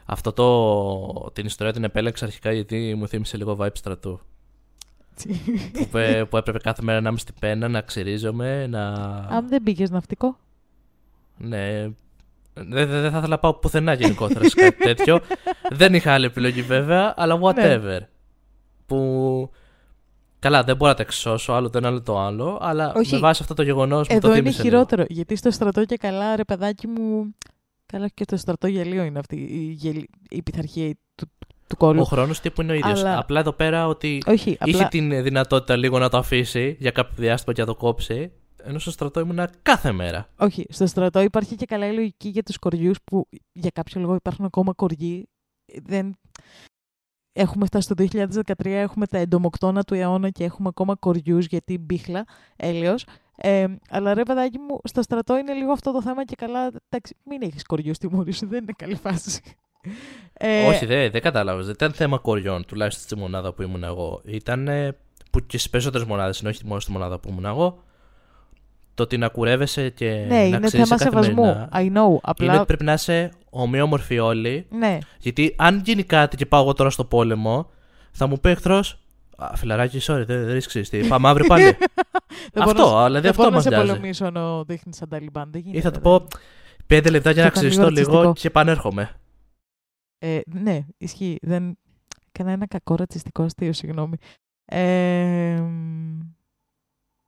[0.05, 4.19] Αυτό το, την ιστορία την επέλεξα αρχικά γιατί μου θύμισε λίγο vibe στρατού.
[5.73, 8.93] που, πέ- που έπρεπε κάθε μέρα να είμαι στην πένα, να ξυρίζομαι, να.
[9.29, 10.37] Αν δεν πήγες ναυτικό;
[11.37, 11.87] Ναι.
[12.67, 15.19] Δεν δεν- δεν θα ήθελα να πάω πουθενά γενικότερα σε κάτι τέτοιο.
[15.69, 17.99] δεν είχα άλλη επιλογή βέβαια, αλλά whatever.
[18.85, 19.49] Που.
[20.39, 23.13] Καλά, δεν μπορώ να τα εξισώσω άλλο το ένα άλλο το άλλο, αλλά Όχι.
[23.13, 24.69] με βάση αυτό το γεγονός μου το Εδώ είναι θύμισε λίγο.
[24.75, 25.03] χειρότερο.
[25.09, 27.35] Γιατί στο στρατό και καλά, ρε παιδάκι μου.
[27.85, 30.03] Καλά, και στο στρατό γελίο είναι αυτή η, γελ...
[30.29, 31.31] η πειθαρχία του,
[31.67, 32.01] του κόλλου.
[32.01, 32.99] Ο χρόνος τύπου είναι ο ίδιος.
[32.99, 34.73] Αλλά- Απλά εδώ πέρα ότι Όχι, απλά.
[34.75, 38.31] είχε την δυνατότητα λίγο να το αφήσει για κάποιο διάστημα και να το κόψει.
[38.63, 40.29] Ενώ στο στρατό ήμουνα κάθε μέρα.
[40.37, 44.15] Όχι, στο στρατό υπάρχει και καλά η λογική για τους κοριούς που για κάποιο λόγο
[44.15, 45.29] υπάρχουν ακόμα κοριοί.
[45.83, 46.15] Δεν...
[47.31, 47.95] Έχουμε φτάσει στο
[48.63, 53.05] 2013, έχουμε τα εντομοκτώνα του αιώνα και έχουμε ακόμα κοριούς γιατί μπίχλα, έλεος.
[53.35, 57.15] Ε, αλλά ρε παιδάκι μου, στο στρατό είναι λίγο αυτό το θέμα και καλά, εντάξει,
[57.25, 59.41] μην έχεις κοριούς στη μούρη σου, δεν είναι καλή φάση.
[60.33, 61.65] Ε, Όχι, δεν δεν κατάλαβες.
[61.65, 64.21] Δεν ήταν θέμα κοριών, τουλάχιστον στη μονάδα που ήμουν εγώ.
[64.25, 64.67] Ήταν
[65.31, 67.83] που και στις περισσότερες μονάδες, ενώ όχι μόνο στη μονάδα που ήμουν εγώ,
[68.99, 71.67] το ότι να κουρεύεσαι και ναι, να είναι ξέρεις θέμα καθημερινά σεβασμού.
[71.73, 72.17] I know.
[72.21, 72.45] Απλά.
[72.45, 74.65] Είναι ότι πρέπει να είσαι ομοιόμορφοι όλοι.
[74.69, 77.69] Ναι, Γιατί αν γίνει κάτι και πάω εγώ τώρα στο πόλεμο,
[78.11, 78.99] θα μου πει εχθρός.
[79.55, 81.07] Φιλαράκι, sorry, δεν δεν ρίσκεις τι.
[81.07, 81.63] Πάμε αύριο πάλι.
[82.53, 83.91] δεν αυτό, μπορώ να- δηλαδή δεν αυτό μπορώ μας να σε νοιάζει.
[83.91, 85.49] πολεμήσω ενώ δείχνεις σαν Ταλιμπάν.
[85.51, 86.01] Δεν Ή γίνεται, θα του ρε.
[86.01, 86.27] πω
[86.87, 88.33] πέντε λεπτά για να Θα ήταν ξυριστώ λίγο λίγο ρατσιστικό.
[88.33, 89.09] και επανέρχομαι.
[90.19, 91.37] Ε, ναι, ισχύει.
[91.41, 91.77] Δεν...
[92.31, 94.17] Κάνα ένα κακό ρατσιστικό αστείο, συγγνώμη.
[94.65, 96.19] Ε, μ,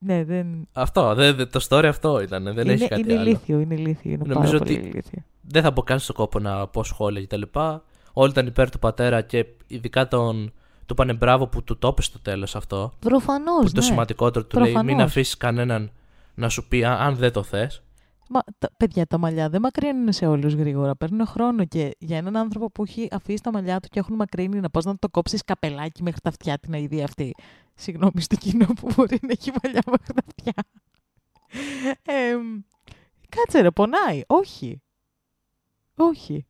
[0.04, 0.68] ναι, δεν...
[0.74, 2.44] Αυτό, δεν- δεν- το story αυτό ήταν.
[2.44, 3.22] Δεν είναι, έχει κάτι είναι άλλο.
[3.30, 4.12] ηλίθιο, είναι ηλίθιο.
[4.12, 5.24] Είναι Νομίζω πάρα πολύ ότι- ηλίθιο.
[5.42, 7.42] δεν θα μπω καν στο κόπο να πω σχόλια κτλ.
[8.14, 10.46] Όλοι ήταν υπέρ του πατέρα και ειδικά τον.
[10.86, 12.94] Του είπανε μπράβο που του το είπε στο τέλος αυτό.
[13.00, 13.70] Προφανώς, Που ναι.
[13.70, 15.04] το σημαντικότερο του λέει: Μην Προφανώς.
[15.04, 15.92] αφήσεις κανέναν
[16.36, 17.82] να σου πει αν, αν δεν το θες.
[18.34, 20.96] Μα, τα, παιδιά, τα μαλλιά δεν μακρύνουν σε όλους γρήγορα.
[20.96, 24.60] Παίρνουν χρόνο και για έναν άνθρωπο που έχει αφήσει τα μαλλιά του και έχουν μακρύνει
[24.60, 27.36] να πας να το κόψεις καπελάκι μέχρι τα αυτιά την αηδία αυτή.
[27.76, 30.64] Συγγνώμη στην κοινό που μπορεί να έχει μαλλιά μέχρι τα αυτιά.
[32.04, 32.60] Ε, μ,
[33.30, 34.22] κάτσε ρε, πονάει.
[34.28, 34.82] Όχι.
[35.96, 36.46] Όχι.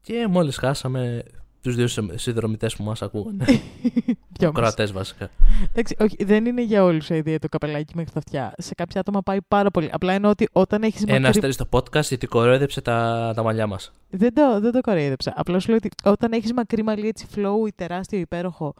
[0.00, 1.22] Και μόλις χάσαμε
[1.66, 3.44] τους δύο συνδρομητές που μας ακούγανε.
[4.38, 4.54] Δυο μας.
[4.54, 5.30] Κροατέ βασικά.
[5.70, 8.54] Εντάξει, όχι, δεν είναι για όλους η ιδέα το καπελάκι μέχρι τα αυτιά.
[8.58, 9.88] Σε κάποια άτομα πάει πάρα πολύ.
[9.92, 11.28] Απλά εννοώ ότι όταν έχεις Ένα μακρύ.
[11.28, 13.92] αστέρι στο podcast γιατί κορόιδεψε τα, τα μαλλιά μας.
[14.10, 15.32] Δεν το, δεν το κοροϊδέψα.
[15.36, 18.74] Απλά σου λέω ότι όταν έχεις μακρύ μαλλί έτσι flow ή τεράστιο υπέροχο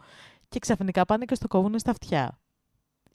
[0.49, 2.39] και ξαφνικά πάνε και στο κόβουν στα αυτιά.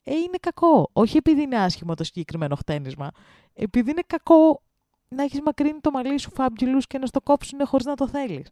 [0.05, 0.91] Ε, είναι κακό.
[0.93, 3.11] Όχι επειδή είναι άσχημο το συγκεκριμένο χτένισμα.
[3.55, 4.63] Επειδή είναι κακό
[5.09, 8.47] να έχεις μακρύνει το μαλλί σου fabulous και να στο κόψουν χωρίς να το θέλεις.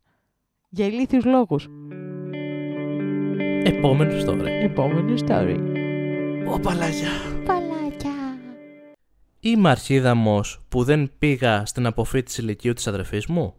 [0.73, 1.69] Για ηλίθιους λόγους.
[3.65, 4.47] Επόμενο story.
[4.47, 5.57] Επόμενο story.
[6.49, 7.09] Ω παλαγιά.
[7.45, 8.11] Παλάκια.
[9.41, 13.55] Είμαι αρχίδαμος που δεν πήγα στην αποφύτιση ηλικίου της αδερφής μου;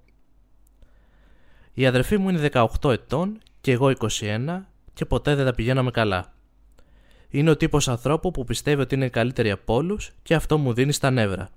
[1.74, 4.62] Η αδερφή μου είναι 18 ετών και εγώ 21
[4.94, 6.34] και ποτέ δεν τα πηγαίναμε καλά.
[7.30, 10.92] Είναι ο τύπος ανθρώπου που πιστεύει ότι είναι καλύτερη από όλους και αυτό μου δίνει
[10.92, 11.50] στα νεύρα.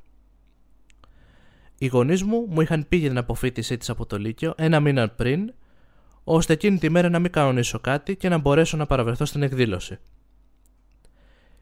[1.78, 5.08] Οι γονείς μου μου είχαν πει για την αποφύτισή της από το Λύκειο ένα μήνα
[5.08, 5.52] πριν,
[6.24, 9.98] ώστε εκείνη τη μέρα να μην κανονίσω κάτι και να μπορέσω να παραβρεθώ στην εκδήλωση.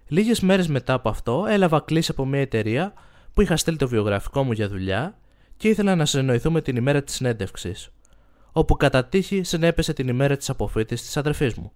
[0.09, 2.93] Λίγες μέρες μετά από αυτό έλαβα κλίση από μια εταιρεία
[3.35, 5.19] που είχα στείλει το βιογραφικό μου για δουλειά
[5.57, 7.93] και ήθελα να συνεννοηθούμε την ημέρα της συνέντευξης,
[8.53, 11.73] όπου κατά τύχη συνέπεσε την ημέρα της αποφοίτησης της αδερφής μου.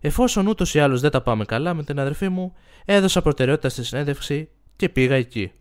[0.00, 2.52] Εφόσον ούτως ή άλλως δεν τα πάμε καλά με την αδερφή μου,
[2.84, 5.52] έδωσα προτεραιότητα στη συνέντευξη και πήγα εκεί.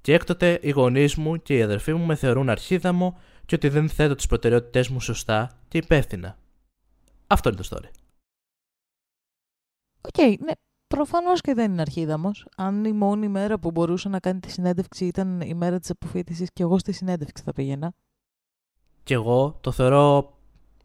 [0.00, 3.88] Και έκτοτε οι γονείς μου και οι αδερφοί μου με θεωρούν αρχίδαμο και ότι δεν
[3.88, 6.38] θέτω τις προτεραιότητές μου σωστά και υπεύθυνα.
[7.26, 7.90] Αυτό είναι το story.
[10.00, 10.52] OK, okay, ναι.
[10.86, 12.46] Προφανώς και δεν είναι αρχίδαμος.
[12.56, 16.48] Αν η μόνη μέρα που μπορούσε να κάνει τη συνέντευξη ήταν η μέρα της αποφύτησης
[16.52, 17.92] και εγώ στη συνέντευξη θα πήγαινα.
[19.02, 20.34] Και εγώ το θεωρώ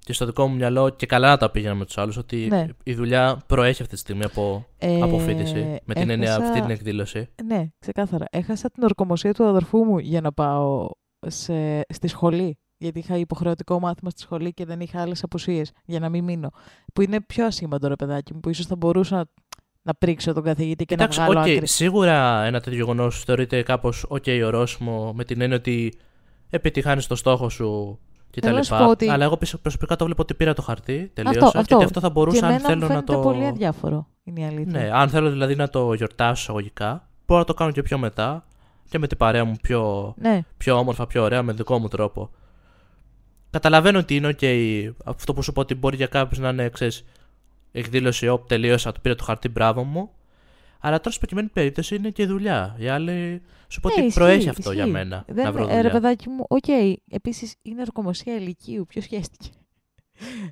[0.05, 2.65] και στο δικό μου μυαλό και καλά να τα πήγαινα με τους άλλους ότι Ναι.
[2.83, 6.69] η δουλειά προέχει αυτή τη στιγμή από Ε, αποφύτηση με την έννοια έχασα- αυτή την
[6.69, 7.27] εκδήλωση.
[7.45, 8.25] Ναι, ξεκάθαρα.
[8.31, 10.89] Έχασα την ορκομοσία του αδερφού μου για να πάω
[11.27, 12.57] σε, στη σχολή.
[12.77, 16.49] Γιατί είχα υποχρεωτικό μάθημα στη σχολή και δεν είχα άλλες απουσίες για να μην μείνω.
[16.93, 19.23] Που είναι πιο ασήμαντο ρε παιδάκι μου, που ίσως θα μπορούσα να,
[19.81, 21.67] να πρήξω τον καθηγητή και Εντάξει, να βγάλω οκ, άκρη.
[21.67, 25.93] σίγουρα ένα τέτοιο γεγονός θεωρείται κάπως OK ορόσημο με την έννοια ότι
[26.49, 27.99] επιτυγχάνεις το στόχο σου
[28.39, 28.45] κτλ.
[28.47, 31.11] Θέλω να σου πω ότι- Αλλά εγώ πισ- προσωπικά το βλέπω ότι πήρα το χαρτί,
[31.13, 31.75] τελείωσα Αυτό, και αυτό.
[31.75, 33.19] ότι αυτό θα και μπορούσα αν εμένα μου θέλω να φαίνεται το.
[33.19, 34.79] πολύ αδιάφορο, είναι η αλήθεια.
[34.79, 38.45] Ναι, αν θέλω δηλαδή να το γιορτάσω εισαγωγικά, μπορώ να το κάνω και πιο μετά
[38.89, 40.41] και με την παρέα μου πιο, ναι.
[40.57, 42.29] πιο όμορφα, πιο ωραία, με δικό μου τρόπο.
[43.49, 44.45] Καταλαβαίνω ότι είναι OK
[45.05, 47.05] αυτό που σου πω ότι μπορεί για κάποιους να είναι ξέρεις,
[47.71, 50.09] εκδήλωση όπου τελείωσα, του πήρα το χαρτί, μπράβο μου.
[50.80, 52.76] Αλλά τώρα, στην προκειμένη περίπτωση, είναι και δουλειά.
[52.80, 54.76] Οι άλλοι σου πω Ναι, ότι ισχύει, προέχει αυτό ισχύει.
[54.84, 55.23] για μένα.
[55.28, 55.82] Δεν, να βρω ε, δουλειά.
[55.82, 56.67] ρε παιδάκι μου, οκ.
[57.11, 58.86] Επίσης είναι ορκωμοσία λυκείου.
[58.88, 59.49] Ποιος χέστηκε.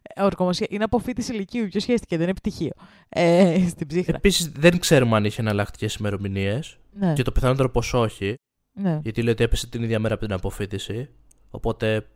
[0.02, 0.68] Ε, Ορκωμοσία.
[0.70, 1.68] Είναι αποφοίτηση λυκείου.
[1.68, 2.16] Ποιος χέστηκε.
[2.18, 2.72] Δεν είναι πτυχίο.
[3.10, 4.16] Ε, στην ψύχρα.
[4.16, 6.78] Επίσης, δεν ξέρουμε αν είχε εναλλακτικές ημερομηνίες.
[6.94, 7.14] ναι.
[7.14, 8.36] Και το πιθανότερο πως όχι.
[8.74, 9.00] ναι.
[9.04, 11.10] Γιατί λέει ότι έπεσε την ίδια μέρα από την αποφοίτηση.
[11.50, 12.08] Οπότε,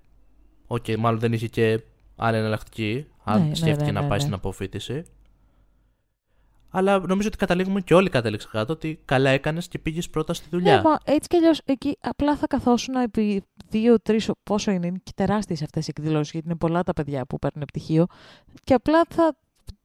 [0.68, 1.82] οκ, μάλλον δεν είχε και
[2.16, 3.06] άλλη εναλλακτική.
[3.24, 4.24] Αν Ναι, ναι, σκέφτηκε ναι, να ναι, πάει ναι.
[4.24, 5.04] στην αποφοίτηση.
[6.78, 10.48] Αλλά νομίζω ότι καταλήγουμε και όλοι κατέληξαν κάτω ότι καλά έκανες και πήγες πρώτα στη
[10.52, 10.76] δουλειά.
[10.76, 15.12] Ναι, μα έτσι κι αλλιώς εκεί απλά θα καθόσουν επί δύο-τρεις, πόσο είναι, είναι και
[15.16, 18.06] τεράστιες αυτές οι εκδηλώσεις, γιατί είναι πολλά τα παιδιά που παίρνουν πτυχίο.
[18.64, 19.38] Και απλά θα.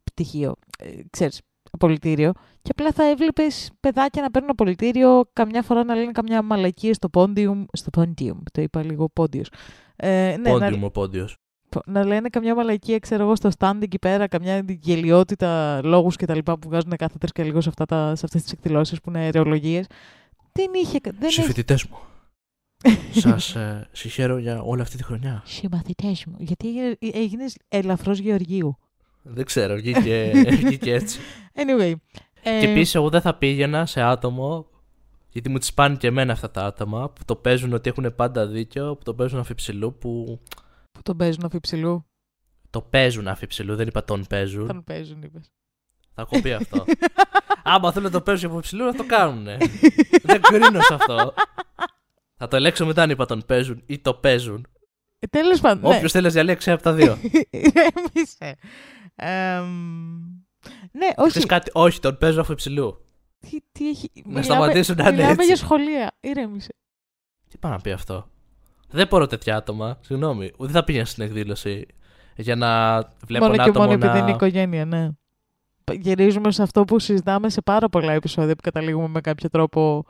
[0.04, 1.40] Πτυχίο, ε, ξέρεις,
[1.70, 2.32] απολυτήριο.
[2.62, 7.08] Και απλά θα έβλεπες παιδάκια να παίρνουν απολυτήριο, καμιά φορά να λένε καμιά μαλακία στο
[7.08, 7.64] πόντιουμ.
[7.72, 9.50] Στο πόντιουμ, το είπα λίγο πόντιος.
[9.96, 11.36] Ε, ναι, να, Πόντιουμ ο πόντιος.
[11.86, 16.34] Να λένε καμιά μαλακία, ξέρω εγώ, στο stand εκεί πέρα, καμιά γελιότητα, λόγους και τα
[16.34, 19.26] λοιπά που βγάζουν κάθετες και λίγος σε, αυτά τα, σε αυτές τις εκδηλώσεις που είναι
[19.26, 19.86] αιρεολογίες.
[20.52, 20.98] Δεν είχε...
[21.02, 21.32] Δεν έχει...
[21.32, 21.98] Συμφοιτητέ μου.
[23.22, 25.42] Σας ε, συγχαίρω για όλη αυτή τη χρονιά.
[25.44, 26.36] Συμμαθητές μου.
[26.38, 26.68] Γιατί
[26.98, 28.76] έγινε ελαφρώς Γεωργίου.
[29.22, 30.32] Δεν ξέρω, βγήκε,
[30.64, 31.18] βγήκε έτσι.
[31.54, 31.92] Anyway.
[32.42, 34.66] Ε, Και επίσης, εγώ δεν θα πήγαινα σε άτομο.
[35.30, 38.46] Γιατί μου τις πάνε και εμένα αυτά τα άτομα που το παίζουν ότι έχουν πάντα
[38.46, 40.40] δίκιο, που το παίζουν αφιψηλού, που
[40.92, 42.06] Που τον παίζουν αφιψηλού.
[42.70, 44.66] το παίζουν αφιψηλού, δεν είπα τον παίζουν.
[44.66, 45.50] Τον παίζουν, είπες.
[46.14, 46.84] Θα κοπεί αυτό.
[47.64, 49.44] Άμα θέλουν να το παίζουν αφιψηλού, να το κάνουν.
[50.22, 51.34] δεν κρίνω σε αυτό.
[52.36, 54.66] θα το ελέγξω μετά αν είπα τον παίζουν ή το παίζουν.
[55.18, 55.90] Ε, τέλος πάντων.
[55.90, 55.96] ναι.
[55.96, 57.18] Όποιος θέλει να διαλέξει από τα δύο.
[57.50, 58.56] Ηρέμησε.
[59.14, 59.64] Εμ,
[60.92, 61.28] ναι, όχι.
[61.28, 63.04] Ξέρεις κάτι, όχι, τον παίζω αφιψηλού.
[63.38, 64.10] Τι, τι έχει...
[64.14, 65.46] μιλάμε- σταματήσουν να είναι Μιλάμε έτσι.
[65.46, 66.12] για σχολεία.
[66.20, 66.74] Ηρέμησε.
[67.48, 68.28] Τι πάει να πει αυτό.
[68.92, 69.98] Δεν μπορώ τέτοια άτομα.
[70.00, 70.50] Συγγνώμη.
[70.58, 71.86] Δεν θα πήγαινα στην εκδήλωση
[72.36, 74.06] για να βλέπω μόνο ένα και άτομο μόνο να...
[74.06, 75.08] επειδή είναι οικογένεια, ναι.
[75.92, 80.04] Γυρίζουμε σε αυτό που συζητάμε σε πάρα πολλά επεισόδια που καταλήγουμε με κάποιο τρόπο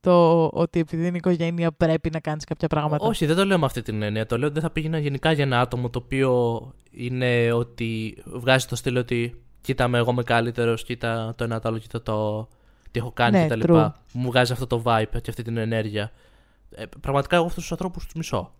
[0.00, 3.06] το ότι επειδή είναι οικογένεια πρέπει να κάνεις κάποια πράγματα.
[3.06, 4.26] Όχι, δεν το λέω με αυτή την έννοια.
[4.26, 8.66] Το λέω ότι δεν θα πήγαινα γενικά για ένα άτομο το οποίο είναι ότι βγάζει
[8.66, 12.48] το στυλ ότι κοίτα με εγώ είμαι καλύτερος, κοίτα το ένα το άλλο, κοίτα το
[12.90, 13.72] τι έχω κάνει Ναι, κτλ.
[13.72, 13.90] true.
[14.12, 16.10] Μου βγάζει αυτό το vibe και αυτή την ενέργεια.
[16.74, 18.54] Ε, πραγματικά εγώ αυτούς τους ανθρώπους τους μισώ.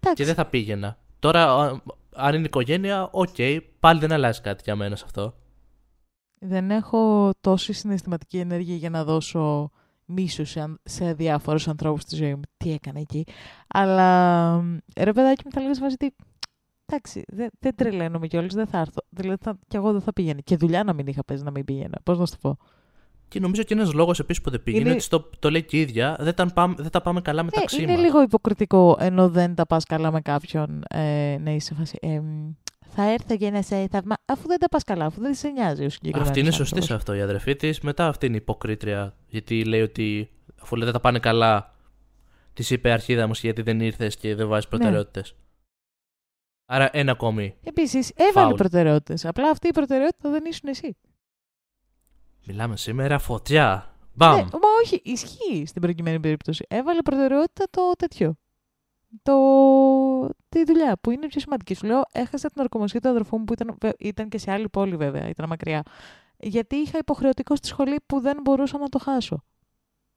[0.00, 0.22] Εντάξει.
[0.22, 0.98] Και δεν θα πήγαινα.
[1.18, 1.80] Τώρα, α-
[2.14, 3.36] αν είναι οικογένεια, οκ,
[3.80, 5.34] πάλι δεν αλλάζει κάτι για μένα σε αυτό.
[6.40, 9.70] Δεν έχω τόση συναισθηματική ενέργεια για να δώσω
[10.04, 12.42] μίσο σε, αν- σε διάφορους ανθρώπους στη ζωή μου.
[12.56, 13.24] Τι έκανε εκεί.
[13.66, 16.08] Αλλά μ, ρε παιδάκι μου θα λέγεις βάζει τι...
[16.86, 19.00] Εντάξει, δεν, δεν τρελαίνομαι κιόλας, δεν θα έρθω.
[19.08, 20.40] Δηλαδή θα, κι εγώ δεν θα πήγαινα.
[20.40, 22.00] Και δουλειά να μην είχα παίζει να μην πήγαινα.
[22.02, 22.58] Πώς να σου το πω.
[23.28, 25.62] Και νομίζω και ένας λόγος επίσης που δεν πήγαινε Είναι- είναι ότι στο, το λέει
[25.62, 28.00] και η ίδια, δεν, τα πάμε, δεν τα πάμε καλά Ε, μεταξύ είναι μας.
[28.02, 31.98] λίγο υποκριτικό ενώ δεν τα πας καλά με κάποιον ε, να είσαι σε φάση.
[32.00, 32.52] Ε, μ,
[32.96, 34.14] θα έρθω και να σε θαυμά...
[34.24, 36.86] Αφού δεν τα πας καλά, αφού δεν σε νοιάζει ο συγκεκριμένος Αυτή είναι σωστή άνθρωπος.
[36.86, 37.80] σε αυτό η αδερφή της.
[37.80, 39.14] Μετά αυτή είναι υποκρίτρια.
[39.26, 40.30] Γιατί λέει ότι
[40.62, 41.74] αφού λέει δεν τα πάνε καλά,
[42.52, 45.34] της είπε αρχίδα μου γιατί δεν ήρθες και δεν βάζεις προτεραιότητες.
[46.66, 47.54] Άρα ένα ακόμη.
[47.62, 48.54] Επίσης, έβαλε Φάουλ.
[48.54, 49.24] προτεραιότητες.
[49.24, 50.96] Απλά αυτή η προτεραιότητα δεν ήσουν εσύ.
[52.46, 53.96] Μιλάμε σήμερα φωτιά.
[54.14, 54.36] Μπαμ.
[54.36, 56.64] Ναι, μα όχι, ισχύει στην προκειμένη περίπτωση.
[56.68, 58.34] Έβαλε προτεραιότητα το τέτοιο.
[59.22, 59.34] Το...
[60.48, 61.74] Τη δουλειά που είναι πιο σημαντική.
[61.74, 64.68] Σου λέω, έχασα την ορκωμοσία του αδερφού μου που ήταν, βε- ήταν και σε άλλη
[64.68, 65.82] πόλη βέβαια, ήταν μακριά.
[66.36, 69.44] Γιατί είχα υποχρεωτικό στη σχολή που δεν μπορούσα να το χάσω.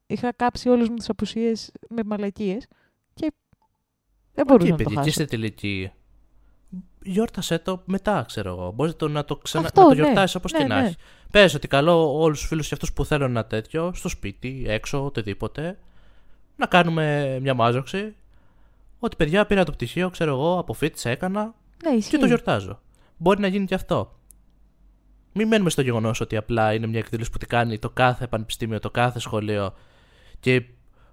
[0.06, 2.66] είχα κάψει όλες μου τις απουσίες με μαλακίες
[3.14, 3.32] και
[4.32, 5.08] δεν μπορούσα Οκ, να το παιδιά, και χάσω.
[5.08, 5.92] είστε τελική.
[7.10, 8.72] Γιόρτασε το μετά, ξέρω εγώ.
[8.74, 9.66] Μπορείς το, να το, ξανα...
[9.66, 10.00] Αυτό, να το ναι.
[10.02, 10.84] γιορτάσεις όπως Ναι, και να ναι.
[10.86, 10.96] έχεις.
[11.30, 15.04] Πες ότι καλώ όλους τους φίλους και αυτούς που θέλουν ένα τέτοιο, στο σπίτι, έξω,
[15.04, 15.78] οτιδήποτε,
[16.56, 18.14] να κάνουμε μια μάζοξη.
[18.98, 21.54] Ότι παιδιά πήρα το πτυχίο, ξέρω εγώ, αποφύτησα, έκανα
[21.84, 22.10] Ναι, ισχύει.
[22.10, 22.80] και το γιορτάζω.
[23.16, 24.12] Μπορεί να γίνει και αυτό.
[25.32, 28.78] Μην μένουμε στο γεγονός ότι απλά είναι μια εκδήλωση που τη κάνει το κάθε πανεπιστήμιο,
[28.80, 29.74] το κάθε σχολείο
[30.40, 30.62] και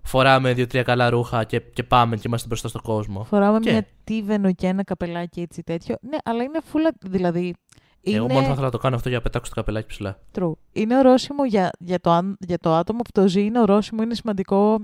[0.06, 3.24] φοράμε δύο-τρία καλά ρούχα και, και πάμε και είμαστε μπροστά στον κόσμο.
[3.24, 5.96] Φοράμε Και- μια τίβενο και ένα καπελάκι έτσι τέτοιο.
[6.02, 6.92] Ναι, αλλά είναι φούλα.
[7.02, 7.56] Δηλαδή.
[8.02, 8.18] Είναι...
[8.18, 10.20] Εγώ μόνο θα ήθελα να το κάνω αυτό για να πετάξω το καπελάκι ψηλά.
[10.40, 10.52] True.
[10.72, 14.14] Είναι ορόσημο για, για, το, αν- για το άτομο που το ζει, είναι ορόσημο, είναι
[14.16, 14.78] σημαντικό.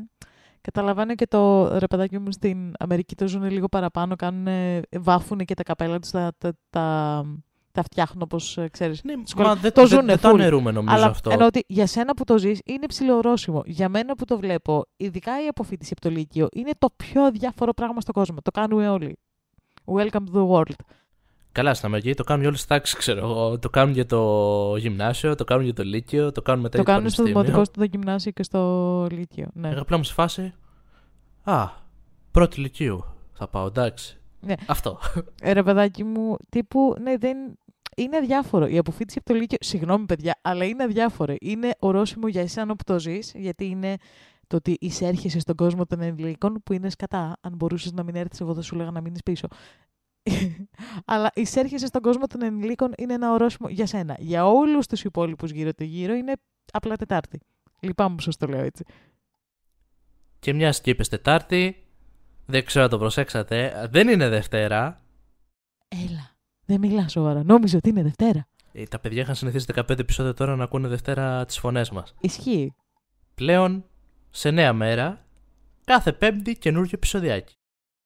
[0.62, 4.48] Καταλαβαίνω και το ρε παιδάκι μου στην Αμερική το ζουν λίγο παραπάνω, κάνουν,
[5.00, 7.26] βάφουν και τα καπέλα τους, τα, τα, τα,
[7.72, 9.04] τα φτιάχνουν όπως ε, ξέρεις.
[9.04, 10.34] Ναι, Σχολ- μα δεν το το, ζουνε δεν, δεν το full.
[10.34, 11.30] αναιρούμε νομίζω Αλλά αυτό.
[11.32, 13.62] ενώ ότι για σένα που το ζεις είναι ψηλό ορόσημο.
[13.66, 17.74] Για μένα που το βλέπω, ειδικά η αποφύτιση από το Λύκειο, είναι το πιο διάφορο
[17.74, 18.38] πράγμα στον κόσμο.
[18.42, 19.18] Το κάνουμε όλοι.
[19.86, 20.74] Welcome to the world.
[21.52, 23.60] Καλά, στην Αμερική το κάνουν για όλες τι τάξεις, ξέρω εγώ.
[23.60, 26.92] Το κάνουν για το γυμνάσιο, το κάνουν για το λύκειο, το κάνουν μετά το για
[26.94, 27.54] το κάνουν στο πανεπιστήμιο.
[27.56, 29.48] δημοτικό, στο γυμνάσιο και στο Λύκειο.
[29.54, 29.70] Ναι.
[29.70, 30.54] Εγώ απλά μου σε φάση.
[31.44, 31.68] Α,
[32.32, 34.16] πρώτη λυκείου θα πάω, εντάξει.
[34.40, 34.54] Ναι.
[34.68, 35.00] Αυτό.
[35.42, 37.38] Ε, Ρε παιδάκι μου, τύπου, ναι, δεν...
[37.98, 38.68] Είναι αδιάφορο.
[38.68, 41.36] Η αποφύτιση από το Λύκειο, συγγνώμη παιδιά, αλλά είναι αδιάφορο.
[41.40, 43.96] Είναι ορόσημο για εσένα που το ζεις, γιατί είναι
[44.48, 47.38] το ότι εισέρχεσαι στον κόσμο των ενηλίκων, που είναι σκατά.
[47.42, 49.48] Αν μπορούσες να μην έρθεις, εγώ θα σου λέγα να μείνεις πίσω.
[51.06, 54.16] αλλά εισέρχεσαι στον κόσμο των ενηλίκων είναι ένα ορόσημο για σένα.
[54.20, 56.34] Για όλους τους υπόλοιπους γύρω του γύρω είναι
[56.72, 57.40] απλά Τετάρτη.
[57.80, 58.84] Λυπάμαι που σας το λέω έτσι.
[60.40, 61.86] Και μιας και είπες Τετάρτη,
[62.46, 65.02] δεν ξέρω αν το προσέξατε, δεν είναι Δευτέρα.
[65.88, 66.31] Έλα.
[66.72, 67.44] Δεν μιλά σοβαρά.
[67.44, 68.48] Νόμιζα ότι είναι Δευτέρα.
[68.72, 72.14] Ε, Τα παιδιά είχαν συνηθίσει 15 επεισόδια τώρα να ακούνε Δευτέρα τις φωνές μας.
[72.20, 72.74] Ισχύει.
[73.36, 73.86] Πλέον,
[74.30, 75.26] σε νέα μέρα,
[75.86, 77.54] κάθε Πέμπτη καινούργιο επεισοδιάκι.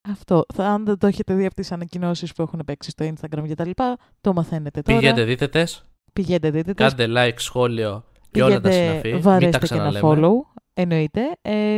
[0.10, 0.46] Αυτό.
[0.54, 3.56] Θα, αν δεν το έχετε δει από τις ανακοινώσεις που έχουν παίξει στο Instagram και
[3.56, 4.98] τα λοιπά, το μαθαίνετε τώρα.
[5.00, 6.94] Πηγαίνετε, δείτε τες, Πηγαίνετε, δείτε τες.
[6.94, 9.14] κάντε like, σχόλιο και όλα τα Πηγαίνετε, συναφή.
[9.14, 10.28] Μην τα βαρέστε και ένα ξαναλέμε.
[10.28, 10.60] follow.
[10.74, 11.22] Εννοείται.
[11.42, 11.78] Ε,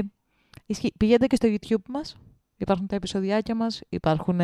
[0.65, 0.93] ισχύει.
[0.97, 2.15] Πηγαίνετε και στο YouTube μας.
[2.57, 3.81] Υπάρχουν τα επεισοδιάκια μας.
[3.89, 4.39] Υπάρχουν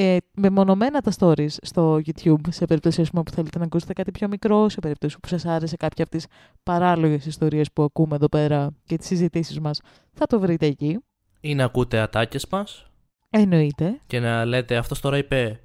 [0.00, 3.92] ε, ε, μεμονωμένα τα stories στο YouTube σε περίπτωση ας πούμε, που θέλετε να ακούσετε
[3.92, 6.26] κάτι πιο μικρό, σε περίπτωση που σας άρεσε κάποια από τις
[6.62, 9.80] παράλογες ιστορίες που ακούμε εδώ πέρα και τις συζητήσεις μας.
[10.12, 10.98] Θα το βρείτε εκεί.
[11.40, 12.90] Ή να ακούτε ατάκες μας
[13.30, 14.00] Εννοείται.
[14.06, 15.60] και να λέτε αυτός τώρα είπε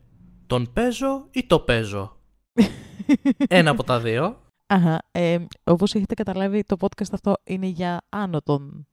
[0.48, 2.18] τον παίζω ή το παίζω;
[3.48, 4.40] Ένα από τα δύο.
[4.68, 8.88] Αχα, ε, όπως έχετε καταλάβει το podcast αυτό είναι για άνω των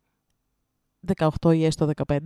[1.42, 2.16] 18 ή έστω 15.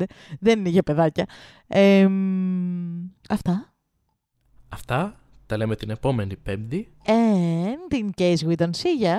[0.40, 1.26] Δεν είναι για παιδάκια.
[1.66, 3.74] Ε, μ, αυτά.
[4.68, 6.92] Αυτά τα λέμε την επόμενη Πέμπτη.
[7.06, 9.16] And in case we don't see ya...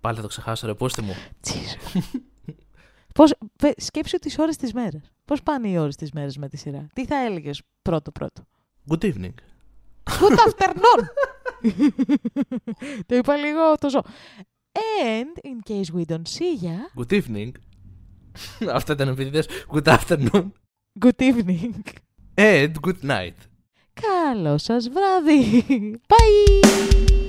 [0.00, 1.12] Πάλι θα το ξεχάσω, ρε, πούστε μου.
[1.46, 2.00] Jesus.
[3.14, 5.12] Πώς, πε- σκέψου τις ώρες της μέρας.
[5.24, 8.44] Πώς πάνε οι ώρες της μέρας με τη σειρά; Τι θα έλεγες πρώτο-πρώτο.
[8.88, 9.34] Good evening.
[10.20, 11.04] Good afternoon!
[13.06, 14.02] το είπα λίγο το ζω.
[15.02, 17.02] And in case we don't see ya...
[17.02, 17.50] Good evening.
[18.72, 19.40] Αυτά ήταν επειδή
[19.72, 20.50] Good afternoon.
[21.00, 21.72] Good evening.
[22.34, 23.34] And good night.
[23.92, 25.64] Καλό σας βράδυ.
[26.08, 27.23] Bye!